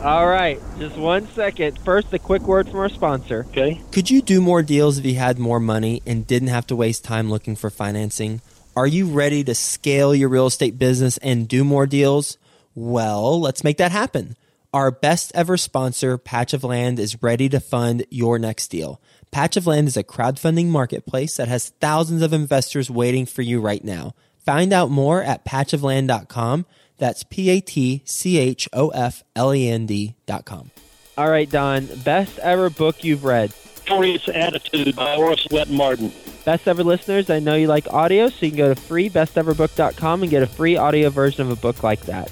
All 0.01 0.27
right, 0.27 0.59
just 0.79 0.97
one 0.97 1.27
second. 1.27 1.77
First, 1.85 2.11
a 2.11 2.17
quick 2.17 2.41
word 2.43 2.67
from 2.67 2.79
our 2.79 2.89
sponsor. 2.89 3.45
Okay. 3.49 3.79
Could 3.91 4.09
you 4.09 4.23
do 4.23 4.41
more 4.41 4.63
deals 4.63 4.97
if 4.97 5.05
you 5.05 5.15
had 5.15 5.37
more 5.37 5.59
money 5.59 6.01
and 6.07 6.25
didn't 6.25 6.47
have 6.47 6.65
to 6.67 6.75
waste 6.75 7.03
time 7.03 7.29
looking 7.29 7.55
for 7.55 7.69
financing? 7.69 8.41
Are 8.75 8.87
you 8.87 9.05
ready 9.05 9.43
to 9.43 9.53
scale 9.53 10.15
your 10.15 10.29
real 10.29 10.47
estate 10.47 10.79
business 10.79 11.17
and 11.17 11.47
do 11.47 11.63
more 11.63 11.85
deals? 11.85 12.39
Well, 12.73 13.39
let's 13.39 13.63
make 13.63 13.77
that 13.77 13.91
happen. 13.91 14.35
Our 14.73 14.89
best 14.89 15.31
ever 15.35 15.57
sponsor, 15.57 16.17
Patch 16.17 16.53
of 16.53 16.63
Land, 16.63 16.97
is 16.97 17.21
ready 17.21 17.49
to 17.49 17.59
fund 17.59 18.05
your 18.09 18.39
next 18.39 18.69
deal. 18.69 19.01
Patch 19.31 19.55
of 19.57 19.65
Land 19.65 19.87
is 19.87 19.97
a 19.97 20.03
crowdfunding 20.03 20.67
marketplace 20.67 21.37
that 21.37 21.47
has 21.47 21.69
thousands 21.79 22.21
of 22.21 22.33
investors 22.33 22.91
waiting 22.91 23.25
for 23.25 23.41
you 23.41 23.61
right 23.61 23.83
now. 23.83 24.13
Find 24.39 24.73
out 24.73 24.89
more 24.89 25.23
at 25.23 25.45
patchofland.com 25.45 26.65
that's 27.01 27.23
P 27.23 27.49
A 27.49 27.59
T 27.59 28.03
C 28.05 28.37
H 28.37 28.69
O 28.73 28.89
F 28.89 29.23
L 29.35 29.55
E 29.55 29.67
N 29.67 29.87
D 29.87 30.15
dot 30.27 30.45
com. 30.45 30.69
All 31.17 31.29
right, 31.29 31.49
Don. 31.49 31.87
Best 32.03 32.37
ever 32.39 32.69
book 32.69 33.03
you've 33.03 33.25
read? 33.25 33.51
Victorious 33.51 34.29
Attitude 34.29 34.95
by 34.95 35.15
Orison 35.15 35.49
Swett 35.49 35.69
Marden. 35.71 36.13
Best 36.45 36.67
ever 36.67 36.83
listeners, 36.83 37.31
I 37.31 37.39
know 37.39 37.55
you 37.55 37.67
like 37.67 37.91
audio, 37.91 38.29
so 38.29 38.45
you 38.45 38.51
can 38.51 38.57
go 38.57 38.73
to 38.73 38.79
freebesteverbook.com 38.79 40.21
and 40.21 40.29
get 40.29 40.43
a 40.43 40.47
free 40.47 40.77
audio 40.77 41.09
version 41.09 41.41
of 41.41 41.49
a 41.49 41.55
book 41.55 41.81
like 41.81 42.01
that. 42.01 42.31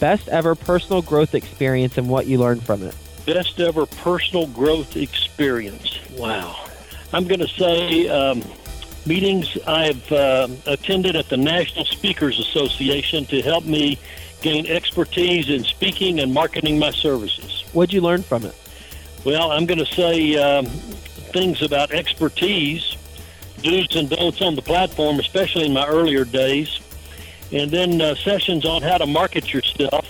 Best 0.00 0.28
ever 0.28 0.54
personal 0.54 1.02
growth 1.02 1.34
experience 1.34 1.98
and 1.98 2.08
what 2.08 2.26
you 2.26 2.38
learned 2.38 2.62
from 2.62 2.82
it. 2.82 2.96
Best 3.26 3.58
ever 3.58 3.86
personal 3.86 4.46
growth 4.46 4.96
experience. 4.96 5.98
Wow. 6.12 6.64
I'm 7.12 7.26
going 7.26 7.40
to 7.40 7.48
say 7.48 8.08
um, 8.08 8.42
meetings 9.04 9.58
I've 9.66 10.12
uh, 10.12 10.48
attended 10.66 11.16
at 11.16 11.28
the 11.28 11.36
National 11.36 11.84
Speakers 11.84 12.38
Association 12.38 13.26
to 13.26 13.42
help 13.42 13.64
me 13.64 13.98
gain 14.42 14.66
expertise 14.66 15.48
in 15.48 15.64
speaking 15.64 16.20
and 16.20 16.32
marketing 16.32 16.78
my 16.78 16.92
services. 16.92 17.64
What'd 17.72 17.92
you 17.92 18.00
learn 18.00 18.22
from 18.22 18.44
it? 18.44 18.54
Well, 19.24 19.50
I'm 19.50 19.66
going 19.66 19.84
to 19.84 19.86
say 19.86 20.36
um, 20.36 20.66
things 20.66 21.62
about 21.62 21.90
expertise, 21.90 22.96
do's 23.60 23.96
and 23.96 24.08
don'ts 24.08 24.40
on 24.40 24.54
the 24.54 24.62
platform, 24.62 25.18
especially 25.18 25.66
in 25.66 25.72
my 25.72 25.86
earlier 25.86 26.24
days, 26.24 26.78
and 27.50 27.70
then 27.72 28.00
uh, 28.00 28.14
sessions 28.14 28.64
on 28.64 28.82
how 28.82 28.98
to 28.98 29.06
market 29.06 29.52
yourself 29.52 30.06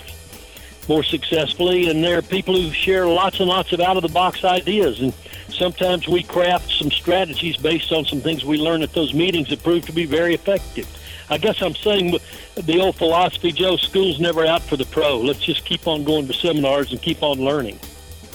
more 0.87 1.03
successfully. 1.03 1.89
And 1.89 2.03
there 2.03 2.17
are 2.17 2.21
people 2.21 2.55
who 2.59 2.71
share 2.71 3.07
lots 3.07 3.39
and 3.39 3.49
lots 3.49 3.73
of 3.73 3.79
out 3.79 3.97
of 3.97 4.03
the 4.03 4.09
box 4.09 4.43
ideas. 4.43 4.99
And 5.01 5.13
sometimes 5.49 6.07
we 6.07 6.23
craft 6.23 6.71
some 6.71 6.91
strategies 6.91 7.57
based 7.57 7.91
on 7.91 8.05
some 8.05 8.21
things 8.21 8.45
we 8.45 8.57
learn 8.57 8.81
at 8.81 8.93
those 8.93 9.13
meetings 9.13 9.49
that 9.49 9.63
prove 9.63 9.85
to 9.85 9.91
be 9.91 10.05
very 10.05 10.33
effective. 10.33 10.87
I 11.29 11.37
guess 11.37 11.61
I'm 11.61 11.75
saying 11.75 12.17
the 12.55 12.79
old 12.79 12.95
philosophy, 12.95 13.51
Joe, 13.51 13.75
school's 13.75 14.19
never 14.19 14.45
out 14.45 14.61
for 14.61 14.77
the 14.77 14.85
pro. 14.85 15.19
Let's 15.19 15.39
just 15.39 15.65
keep 15.65 15.85
on 15.87 16.03
going 16.05 16.27
to 16.27 16.33
seminars 16.33 16.91
and 16.91 17.01
keep 17.01 17.21
on 17.21 17.39
learning. 17.39 17.79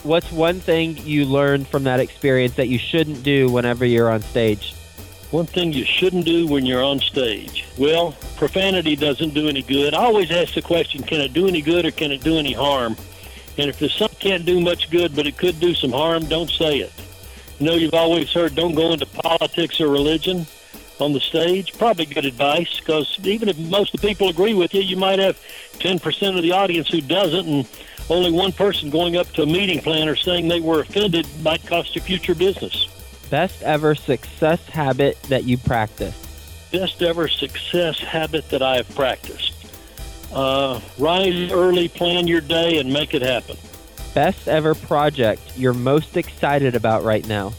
What's 0.02 0.30
one 0.32 0.60
thing 0.60 0.98
you 0.98 1.24
learned 1.24 1.68
from 1.68 1.84
that 1.84 2.00
experience 2.00 2.54
that 2.56 2.68
you 2.68 2.78
shouldn't 2.78 3.22
do 3.22 3.48
whenever 3.48 3.86
you're 3.86 4.10
on 4.10 4.20
stage? 4.20 4.74
One 5.32 5.46
thing 5.46 5.72
you 5.72 5.86
shouldn't 5.86 6.26
do 6.26 6.46
when 6.46 6.66
you're 6.66 6.84
on 6.84 6.98
stage. 6.98 7.64
Well, 7.78 8.14
profanity 8.36 8.96
doesn't 8.96 9.32
do 9.32 9.48
any 9.48 9.62
good. 9.62 9.94
I 9.94 10.04
always 10.04 10.30
ask 10.30 10.52
the 10.52 10.60
question, 10.60 11.02
can 11.02 11.22
it 11.22 11.32
do 11.32 11.48
any 11.48 11.62
good 11.62 11.86
or 11.86 11.90
can 11.90 12.12
it 12.12 12.22
do 12.22 12.36
any 12.36 12.52
harm? 12.52 12.98
And 13.56 13.70
if 13.70 13.78
there's 13.78 13.94
something 13.94 14.18
can't 14.18 14.44
do 14.44 14.60
much 14.60 14.90
good, 14.90 15.16
but 15.16 15.26
it 15.26 15.38
could 15.38 15.58
do 15.58 15.74
some 15.74 15.90
harm, 15.90 16.26
don't 16.26 16.50
say 16.50 16.80
it. 16.80 16.92
You 17.58 17.64
know, 17.64 17.74
you've 17.74 17.94
always 17.94 18.30
heard 18.30 18.54
don't 18.54 18.74
go 18.74 18.92
into 18.92 19.06
politics 19.06 19.80
or 19.80 19.88
religion 19.88 20.46
on 21.00 21.14
the 21.14 21.20
stage. 21.20 21.78
Probably 21.78 22.04
good 22.04 22.26
advice 22.26 22.78
because 22.78 23.18
even 23.22 23.48
if 23.48 23.58
most 23.58 23.94
of 23.94 24.02
the 24.02 24.06
people 24.06 24.28
agree 24.28 24.52
with 24.52 24.74
you, 24.74 24.82
you 24.82 24.98
might 24.98 25.18
have 25.18 25.40
10% 25.78 26.36
of 26.36 26.42
the 26.42 26.52
audience 26.52 26.88
who 26.88 27.00
doesn't, 27.00 27.48
and 27.48 27.66
only 28.10 28.30
one 28.30 28.52
person 28.52 28.90
going 28.90 29.16
up 29.16 29.32
to 29.32 29.44
a 29.44 29.46
meeting 29.46 29.80
planner 29.80 30.14
saying 30.14 30.48
they 30.48 30.60
were 30.60 30.80
offended 30.80 31.26
might 31.40 31.66
cost 31.66 31.94
you 31.94 32.02
future 32.02 32.34
business. 32.34 32.86
Best 33.32 33.62
ever 33.62 33.94
success 33.94 34.62
habit 34.66 35.16
that 35.30 35.44
you 35.44 35.56
practice? 35.56 36.14
Best 36.70 37.00
ever 37.00 37.28
success 37.28 37.98
habit 37.98 38.46
that 38.50 38.60
I 38.60 38.76
have 38.76 38.94
practiced. 38.94 39.54
Uh, 40.30 40.78
rise 40.98 41.50
early, 41.50 41.88
plan 41.88 42.28
your 42.28 42.42
day, 42.42 42.78
and 42.78 42.92
make 42.92 43.14
it 43.14 43.22
happen. 43.22 43.56
Best 44.12 44.48
ever 44.48 44.74
project 44.74 45.40
you're 45.56 45.72
most 45.72 46.18
excited 46.18 46.76
about 46.76 47.04
right 47.04 47.26
now? 47.26 47.54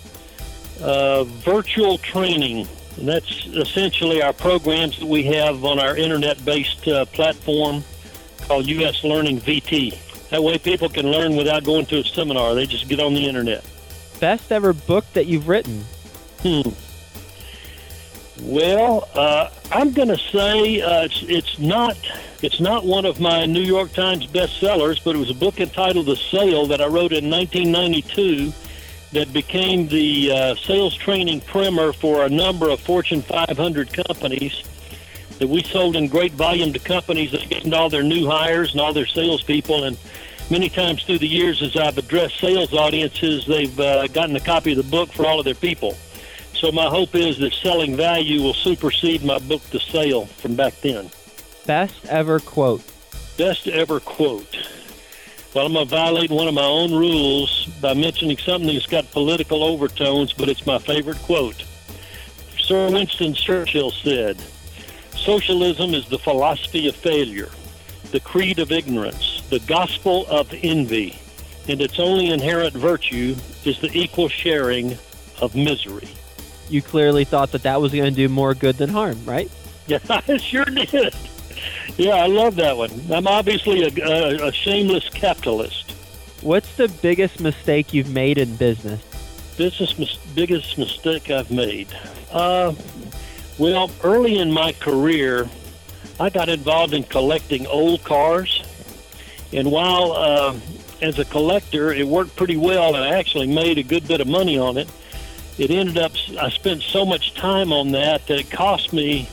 Uh, 0.80 1.24
virtual 1.24 1.98
training. 1.98 2.68
And 2.98 3.08
that's 3.08 3.48
essentially 3.48 4.22
our 4.22 4.32
programs 4.32 5.00
that 5.00 5.08
we 5.08 5.24
have 5.24 5.66
on 5.66 5.80
our 5.80 5.98
internet 5.98 6.46
based 6.46 6.88
uh, 6.88 7.06
platform 7.06 7.84
called 8.42 8.68
US 8.68 9.04
Learning 9.04 9.42
VT. 9.42 10.30
That 10.30 10.44
way 10.44 10.60
people 10.60 10.88
can 10.88 11.08
learn 11.08 11.36
without 11.36 11.64
going 11.64 11.88
to 11.88 11.98
a 11.98 12.04
seminar. 12.04 12.54
They 12.54 12.68
just 12.68 12.88
get 12.88 13.00
on 13.00 13.16
the 13.16 13.26
internet. 13.28 13.66
Best 14.24 14.54
ever 14.54 14.72
book 14.72 15.04
that 15.16 15.26
you've 15.26 15.50
written? 15.50 15.84
Hmm. 16.44 16.62
Well, 18.42 19.10
uh, 19.14 19.50
I'm 19.70 19.92
going 19.92 20.08
to 20.08 20.18
say 20.18 20.80
uh, 20.80 21.04
it's 21.04 21.24
it's 21.24 21.60
not 21.60 21.98
it's 22.42 22.62
not 22.62 22.86
one 22.86 23.04
of 23.04 23.20
my 23.20 23.46
New 23.46 23.60
York 23.60 23.92
Times 23.92 24.26
bestsellers, 24.26 25.04
but 25.04 25.18
it 25.18 25.20
was 25.20 25.30
a 25.30 25.34
book 25.34 25.60
entitled 25.60 26.06
The 26.06 26.16
Sale 26.16 26.68
that 26.68 26.80
I 26.80 26.86
wrote 26.86 27.12
in 27.12 27.30
1992 27.30 28.54
that 29.12 29.34
became 29.34 29.90
the 29.90 30.32
uh, 30.32 30.56
sales 30.56 30.96
training 30.96 31.42
primer 31.42 31.92
for 31.92 32.24
a 32.24 32.30
number 32.30 32.70
of 32.70 32.80
Fortune 32.80 33.22
500 33.24 33.92
companies 33.92 34.64
that 35.40 35.50
we 35.50 35.64
sold 35.64 35.98
in 35.98 36.08
great 36.08 36.32
volume 36.32 36.72
to 36.72 36.80
companies 36.80 37.34
that 37.34 37.50
gained 37.50 37.74
all 37.74 37.90
their 37.90 38.04
new 38.04 38.26
hires 38.26 38.72
and 38.72 38.80
all 38.80 38.94
their 38.94 39.06
salespeople. 39.06 39.84
And 39.84 39.98
many 40.50 40.70
times 40.70 41.04
through 41.04 41.20
the 41.20 41.28
years, 41.28 41.62
as 41.62 41.76
I've 41.76 41.98
addressed 41.98 42.40
sales 42.40 42.74
audiences, 42.74 43.46
they've 43.46 43.80
uh, 43.80 44.08
gotten 44.08 44.36
a 44.36 44.40
copy 44.40 44.72
of 44.72 44.78
the 44.78 44.90
book 44.90 45.12
for 45.12 45.26
all 45.26 45.40
of 45.40 45.46
their 45.46 45.56
people. 45.56 45.98
So 46.54 46.72
my 46.72 46.86
hope 46.86 47.16
is 47.16 47.38
that 47.40 47.54
selling 47.54 47.96
value 47.96 48.42
will 48.42 48.54
supersede 48.54 49.24
my 49.24 49.40
book 49.40 49.62
to 49.72 49.80
sale 49.80 50.26
from 50.26 50.56
back 50.56 50.74
then. 50.82 51.10
Best 51.66 52.06
ever 52.06 52.40
quote. 52.40 52.84
Best 53.38 53.68
ever 53.68 54.00
quote. 54.00 54.56
Well, 55.54 55.68
I'm 55.68 55.74
going 55.74 55.88
to 55.88 55.90
violate 55.90 56.32
one 56.32 56.48
of 56.48 56.54
my 56.54 56.64
own 56.64 56.92
rules 56.92 57.68
by 57.80 57.94
mentioning 57.94 58.38
something 58.38 58.74
that's 58.74 58.88
got 58.88 59.12
political 59.12 59.64
overtones, 59.64 60.34
but 60.34 60.50
it's 60.50 60.66
my 60.66 60.80
favorite 60.80 61.20
quote. 61.20 61.64
Sir 62.58 62.90
Winston 62.90 63.34
Churchill 63.36 63.92
said, 63.92 64.38
Socialism 65.16 65.94
is 65.94 66.08
the 66.08 66.18
philosophy 66.18 66.88
of 66.88 66.96
failure, 66.96 67.50
the 68.12 68.20
creed 68.20 68.58
of 68.58 68.72
ignorance, 68.72 69.43
the 69.54 69.60
gospel 69.68 70.26
of 70.32 70.52
envy, 70.64 71.16
and 71.70 71.80
its 71.80 72.00
only 72.00 72.30
inherent 72.30 72.74
virtue 72.74 73.36
is 73.66 73.80
the 73.82 73.96
equal 73.96 74.28
sharing 74.28 74.98
of 75.42 75.56
misery. 75.56 76.08
You 76.70 76.82
clearly 76.82 77.24
thought 77.24 77.52
that 77.52 77.62
that 77.62 77.80
was 77.80 77.92
going 77.92 78.06
to 78.06 78.16
do 78.16 78.28
more 78.30 78.56
good 78.56 78.78
than 78.78 78.90
harm, 78.90 79.24
right? 79.26 79.52
Yeah, 79.86 80.00
I 80.10 80.38
sure 80.38 80.66
did. 80.66 81.14
Yeah, 81.98 82.16
I 82.16 82.26
love 82.26 82.56
that 82.56 82.76
one. 82.76 82.90
I'm 83.12 83.28
obviously 83.28 83.84
a, 83.84 83.92
a, 84.04 84.48
a 84.48 84.52
shameless 84.52 85.08
capitalist. 85.10 85.92
What's 86.42 86.76
the 86.76 86.88
biggest 87.04 87.40
mistake 87.40 87.94
you've 87.94 88.12
made 88.12 88.40
in 88.40 88.56
business? 88.56 89.04
Business 89.56 90.00
mis- 90.00 90.18
biggest 90.34 90.80
mistake 90.80 91.30
I've 91.30 91.52
made. 91.52 91.90
Uh, 92.32 92.74
well, 93.60 93.92
early 94.04 94.40
in 94.40 94.52
my 94.52 94.72
career, 94.72 95.48
I 96.20 96.30
got 96.30 96.48
involved 96.48 96.94
in 96.94 97.04
collecting 97.04 97.66
old 97.68 98.04
cars, 98.04 98.53
and 99.54 99.72
while 99.72 100.14
uh, 100.14 100.60
as 101.02 101.20
a 101.20 101.26
collector, 101.26 101.92
it 101.94 102.08
worked 102.08 102.36
pretty 102.36 102.58
well, 102.58 102.96
and 102.96 103.04
I 103.04 103.18
actually 103.18 103.48
made 103.48 103.78
a 103.78 103.84
good 103.84 104.08
bit 104.08 104.22
of 104.22 104.28
money 104.28 104.58
on 104.58 104.78
it. 104.78 104.90
It 105.58 105.70
ended 105.70 105.98
up 105.98 106.14
I 106.40 106.50
spent 106.50 106.82
so 106.82 107.06
much 107.06 107.34
time 107.36 107.72
on 107.72 107.92
that 107.92 108.26
that 108.28 108.40
it 108.40 108.50
cost 108.50 108.92
me 108.92 109.30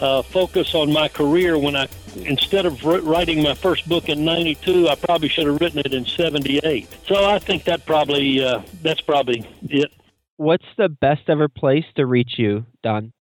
uh, 0.00 0.22
focus 0.22 0.74
on 0.74 0.92
my 0.92 1.08
career 1.08 1.58
when 1.58 1.76
I 1.76 1.88
instead 2.16 2.66
of 2.66 2.84
writing 2.84 3.42
my 3.42 3.54
first 3.54 3.88
book 3.88 4.08
in 4.08 4.24
92 4.24 4.88
I 4.88 4.94
probably 4.94 5.28
should 5.28 5.46
have 5.46 5.60
written 5.60 5.80
it 5.80 5.92
in 5.92 6.06
78 6.06 6.88
so 7.06 7.24
I 7.24 7.38
think 7.38 7.64
that 7.64 7.84
probably 7.84 8.42
uh, 8.42 8.62
that's 8.82 9.00
probably 9.02 9.46
it 9.68 9.90
what's 10.36 10.64
the 10.78 10.88
best 10.88 11.28
ever 11.28 11.48
place 11.48 11.84
to 11.96 12.06
reach 12.06 12.38
you 12.38 12.64
Don 12.82 13.12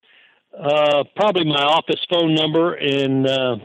uh, 0.56 1.04
probably 1.16 1.44
my 1.44 1.62
office 1.62 2.04
phone 2.08 2.34
number 2.34 2.74
and 2.74 3.26
uh, 3.26 3.56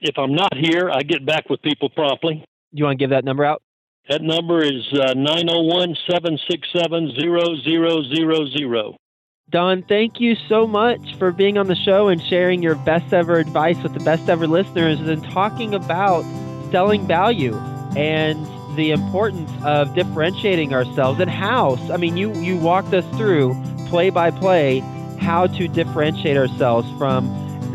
if 0.00 0.18
I'm 0.18 0.34
not 0.34 0.56
here 0.56 0.90
I 0.90 1.02
get 1.02 1.24
back 1.26 1.48
with 1.50 1.62
people 1.62 1.88
promptly 1.90 2.34
Do 2.34 2.44
you 2.72 2.84
want 2.84 2.98
to 2.98 3.02
give 3.02 3.10
that 3.10 3.24
number 3.24 3.44
out 3.44 3.62
that 4.08 4.22
number 4.22 4.62
is 4.62 4.88
uh, 4.94 5.12
901 5.14 5.94
767 6.08 7.12
0000 7.20 8.98
Don, 9.50 9.82
thank 9.82 10.20
you 10.20 10.34
so 10.46 10.66
much 10.66 11.16
for 11.18 11.32
being 11.32 11.56
on 11.56 11.68
the 11.68 11.74
show 11.74 12.08
and 12.08 12.22
sharing 12.22 12.62
your 12.62 12.74
best 12.74 13.14
ever 13.14 13.38
advice 13.38 13.82
with 13.82 13.94
the 13.94 14.00
best 14.00 14.28
ever 14.28 14.46
listeners 14.46 15.00
and 15.00 15.24
talking 15.24 15.74
about 15.74 16.22
selling 16.70 17.06
value 17.06 17.54
and 17.96 18.46
the 18.76 18.90
importance 18.90 19.50
of 19.64 19.94
differentiating 19.94 20.74
ourselves 20.74 21.18
and 21.20 21.30
how. 21.30 21.76
I 21.90 21.96
mean, 21.96 22.16
you 22.16 22.32
you 22.34 22.58
walked 22.58 22.92
us 22.92 23.06
through 23.16 23.56
play 23.88 24.10
by 24.10 24.30
play 24.30 24.80
how 25.18 25.46
to 25.46 25.66
differentiate 25.68 26.36
ourselves 26.36 26.86
from 26.98 27.26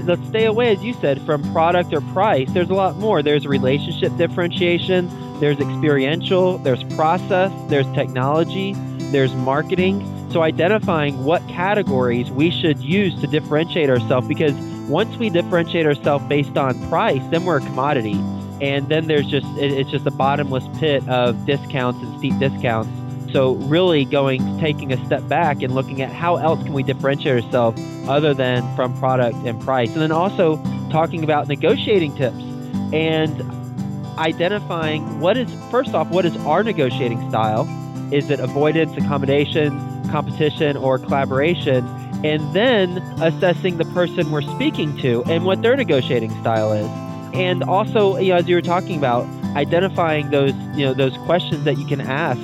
let's 0.06 0.26
stay 0.28 0.46
away 0.46 0.72
as 0.72 0.84
you 0.84 0.94
said 0.96 1.22
from 1.22 1.44
product 1.52 1.94
or 1.94 2.02
price. 2.02 2.50
There's 2.52 2.70
a 2.70 2.76
lot 2.76 2.98
more. 2.98 3.22
There's 3.22 3.46
relationship 3.46 4.16
differentiation, 4.18 5.10
there's 5.40 5.60
experiential, 5.60 6.58
there's 6.60 6.84
process, 6.96 7.52
there's 7.70 7.90
technology, 7.94 8.74
there's 9.12 9.34
marketing 9.34 10.10
so, 10.34 10.42
identifying 10.42 11.26
what 11.26 11.48
categories 11.48 12.32
we 12.32 12.50
should 12.50 12.80
use 12.80 13.14
to 13.22 13.28
differentiate 13.28 13.88
ourselves 13.88 14.28
because 14.28 14.54
once 14.90 15.16
we 15.18 15.30
differentiate 15.30 15.86
ourselves 15.86 16.26
based 16.26 16.58
on 16.58 16.90
price, 16.90 17.22
then 17.30 17.46
we're 17.46 17.58
a 17.58 17.62
commodity. 17.62 18.20
And 18.60 18.90
then 18.90 19.06
there's 19.06 19.28
just, 19.28 19.46
it's 19.58 19.92
just 19.92 20.08
a 20.08 20.12
bottomless 20.12 20.64
pit 20.80 21.08
of 21.08 21.46
discounts 21.46 22.02
and 22.02 22.18
steep 22.18 22.40
discounts. 22.40 22.90
So, 23.34 23.56
really 23.56 24.06
going, 24.06 24.60
taking 24.60 24.94
a 24.94 25.06
step 25.06 25.28
back 25.28 25.64
and 25.64 25.74
looking 25.74 26.02
at 26.02 26.12
how 26.12 26.38
else 26.38 26.64
can 26.64 26.72
we 26.72 26.84
differentiate 26.84 27.44
ourselves 27.44 27.82
other 28.08 28.34
than 28.34 28.64
from 28.76 28.98
product 29.00 29.36
and 29.46 29.60
price. 29.60 29.92
And 29.92 30.02
then 30.02 30.12
also 30.12 30.58
talking 30.92 31.24
about 31.24 31.48
negotiating 31.48 32.16
tips 32.16 32.38
and 32.94 33.42
identifying 34.20 35.20
what 35.20 35.36
is, 35.36 35.52
first 35.72 35.96
off, 35.96 36.08
what 36.10 36.26
is 36.26 36.38
our 36.46 36.64
negotiating 36.64 37.28
style? 37.30 37.68
Is 38.14 38.30
it 38.30 38.40
avoidance, 38.40 38.96
accommodation, 38.96 39.72
competition 40.12 40.78
or 40.78 41.00
collaboration, 41.00 41.88
and 42.24 42.54
then 42.54 43.00
assessing 43.20 43.78
the 43.78 43.86
person 43.86 44.30
we're 44.30 44.44
speaking 44.44 44.96
to 45.00 45.24
and 45.26 45.44
what 45.44 45.64
their 45.64 45.76
negotiating 45.76 46.30
style 46.42 46.72
is. 46.72 46.88
And 47.36 47.64
also, 47.64 48.18
you 48.18 48.30
know, 48.30 48.36
as 48.36 48.48
you 48.48 48.56
were 48.56 48.62
talking 48.62 48.98
about, 48.98 49.26
identifying 49.56 50.30
those, 50.30 50.54
you 50.76 50.86
know, 50.86 50.94
those 50.94 51.18
questions 51.26 51.66
that 51.66 51.80
you 51.80 51.86
can 51.88 52.00
ask, 52.00 52.40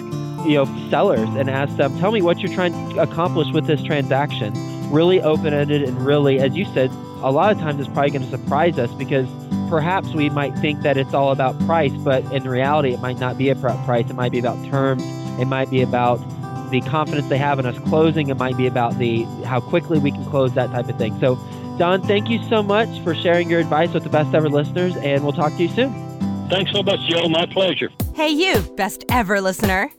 you 0.46 0.56
know, 0.56 0.90
sellers 0.90 1.30
and 1.30 1.50
ask 1.50 1.76
them, 1.78 1.98
tell 2.00 2.12
me 2.12 2.22
what 2.22 2.40
you're 2.40 2.54
trying 2.54 2.74
to 2.94 3.02
accomplish 3.02 3.52
with 3.54 3.66
this 3.68 3.82
transaction. 3.84 4.54
Really 4.92 5.22
open 5.22 5.54
ended 5.54 5.84
and 5.84 6.06
really, 6.06 6.40
as 6.40 6.56
you 6.56 6.66
said, 6.74 6.92
a 7.22 7.32
lot 7.32 7.52
of 7.52 7.60
times 7.60 7.80
it's 7.80 7.90
probably 7.90 8.12
going 8.12 8.24
to 8.24 8.30
surprise 8.30 8.80
us 8.80 8.92
because 8.94 9.28
perhaps 9.70 10.14
we 10.14 10.30
might 10.30 10.56
think 10.60 10.82
that 10.82 10.98
it's 10.98 11.14
all 11.14 11.32
about 11.32 11.58
price, 11.66 11.92
but 11.92 12.24
in 12.32 12.44
reality, 12.44 12.94
it 12.94 13.00
might 13.00 13.20
not 13.20 13.38
be 13.38 13.50
about 13.50 13.84
price. 13.86 14.10
It 14.10 14.16
might 14.16 14.32
be 14.32 14.40
about 14.40 14.64
terms. 14.70 15.04
It 15.40 15.46
might 15.46 15.70
be 15.70 15.82
about 15.82 16.18
the 16.72 16.82
confidence 16.82 17.28
they 17.28 17.38
have 17.38 17.60
in 17.60 17.66
us 17.66 17.78
closing. 17.88 18.30
It 18.30 18.38
might 18.38 18.58
be 18.58 18.68
about 18.68 18.98
the 18.98 19.24
how 19.46 19.60
quickly 19.60 20.00
we 20.00 20.12
can 20.12 20.26
close 20.26 20.54
that 20.54 20.70
type 20.72 20.88
of 20.88 20.98
thing. 20.98 21.20
So, 21.20 21.36
Don, 21.78 22.02
thank 22.02 22.30
you 22.30 22.42
so 22.50 22.64
much 22.64 22.90
for 23.04 23.16
sharing 23.16 23.50
your 23.50 23.60
advice 23.60 23.94
with 23.94 24.04
the 24.04 24.10
best 24.10 24.34
ever 24.34 24.50
listeners, 24.50 24.96
and 24.98 25.24
we'll 25.24 25.34
talk 25.34 25.56
to 25.58 25.64
you 25.64 25.70
soon. 25.70 25.94
Thanks 26.50 26.72
so 26.72 26.84
much, 26.84 27.00
Joe. 27.08 27.30
My 27.30 27.46
pleasure. 27.46 27.90
Hey, 28.16 28.30
you, 28.30 28.62
best 28.76 29.06
ever 29.10 29.40
listener. 29.40 29.92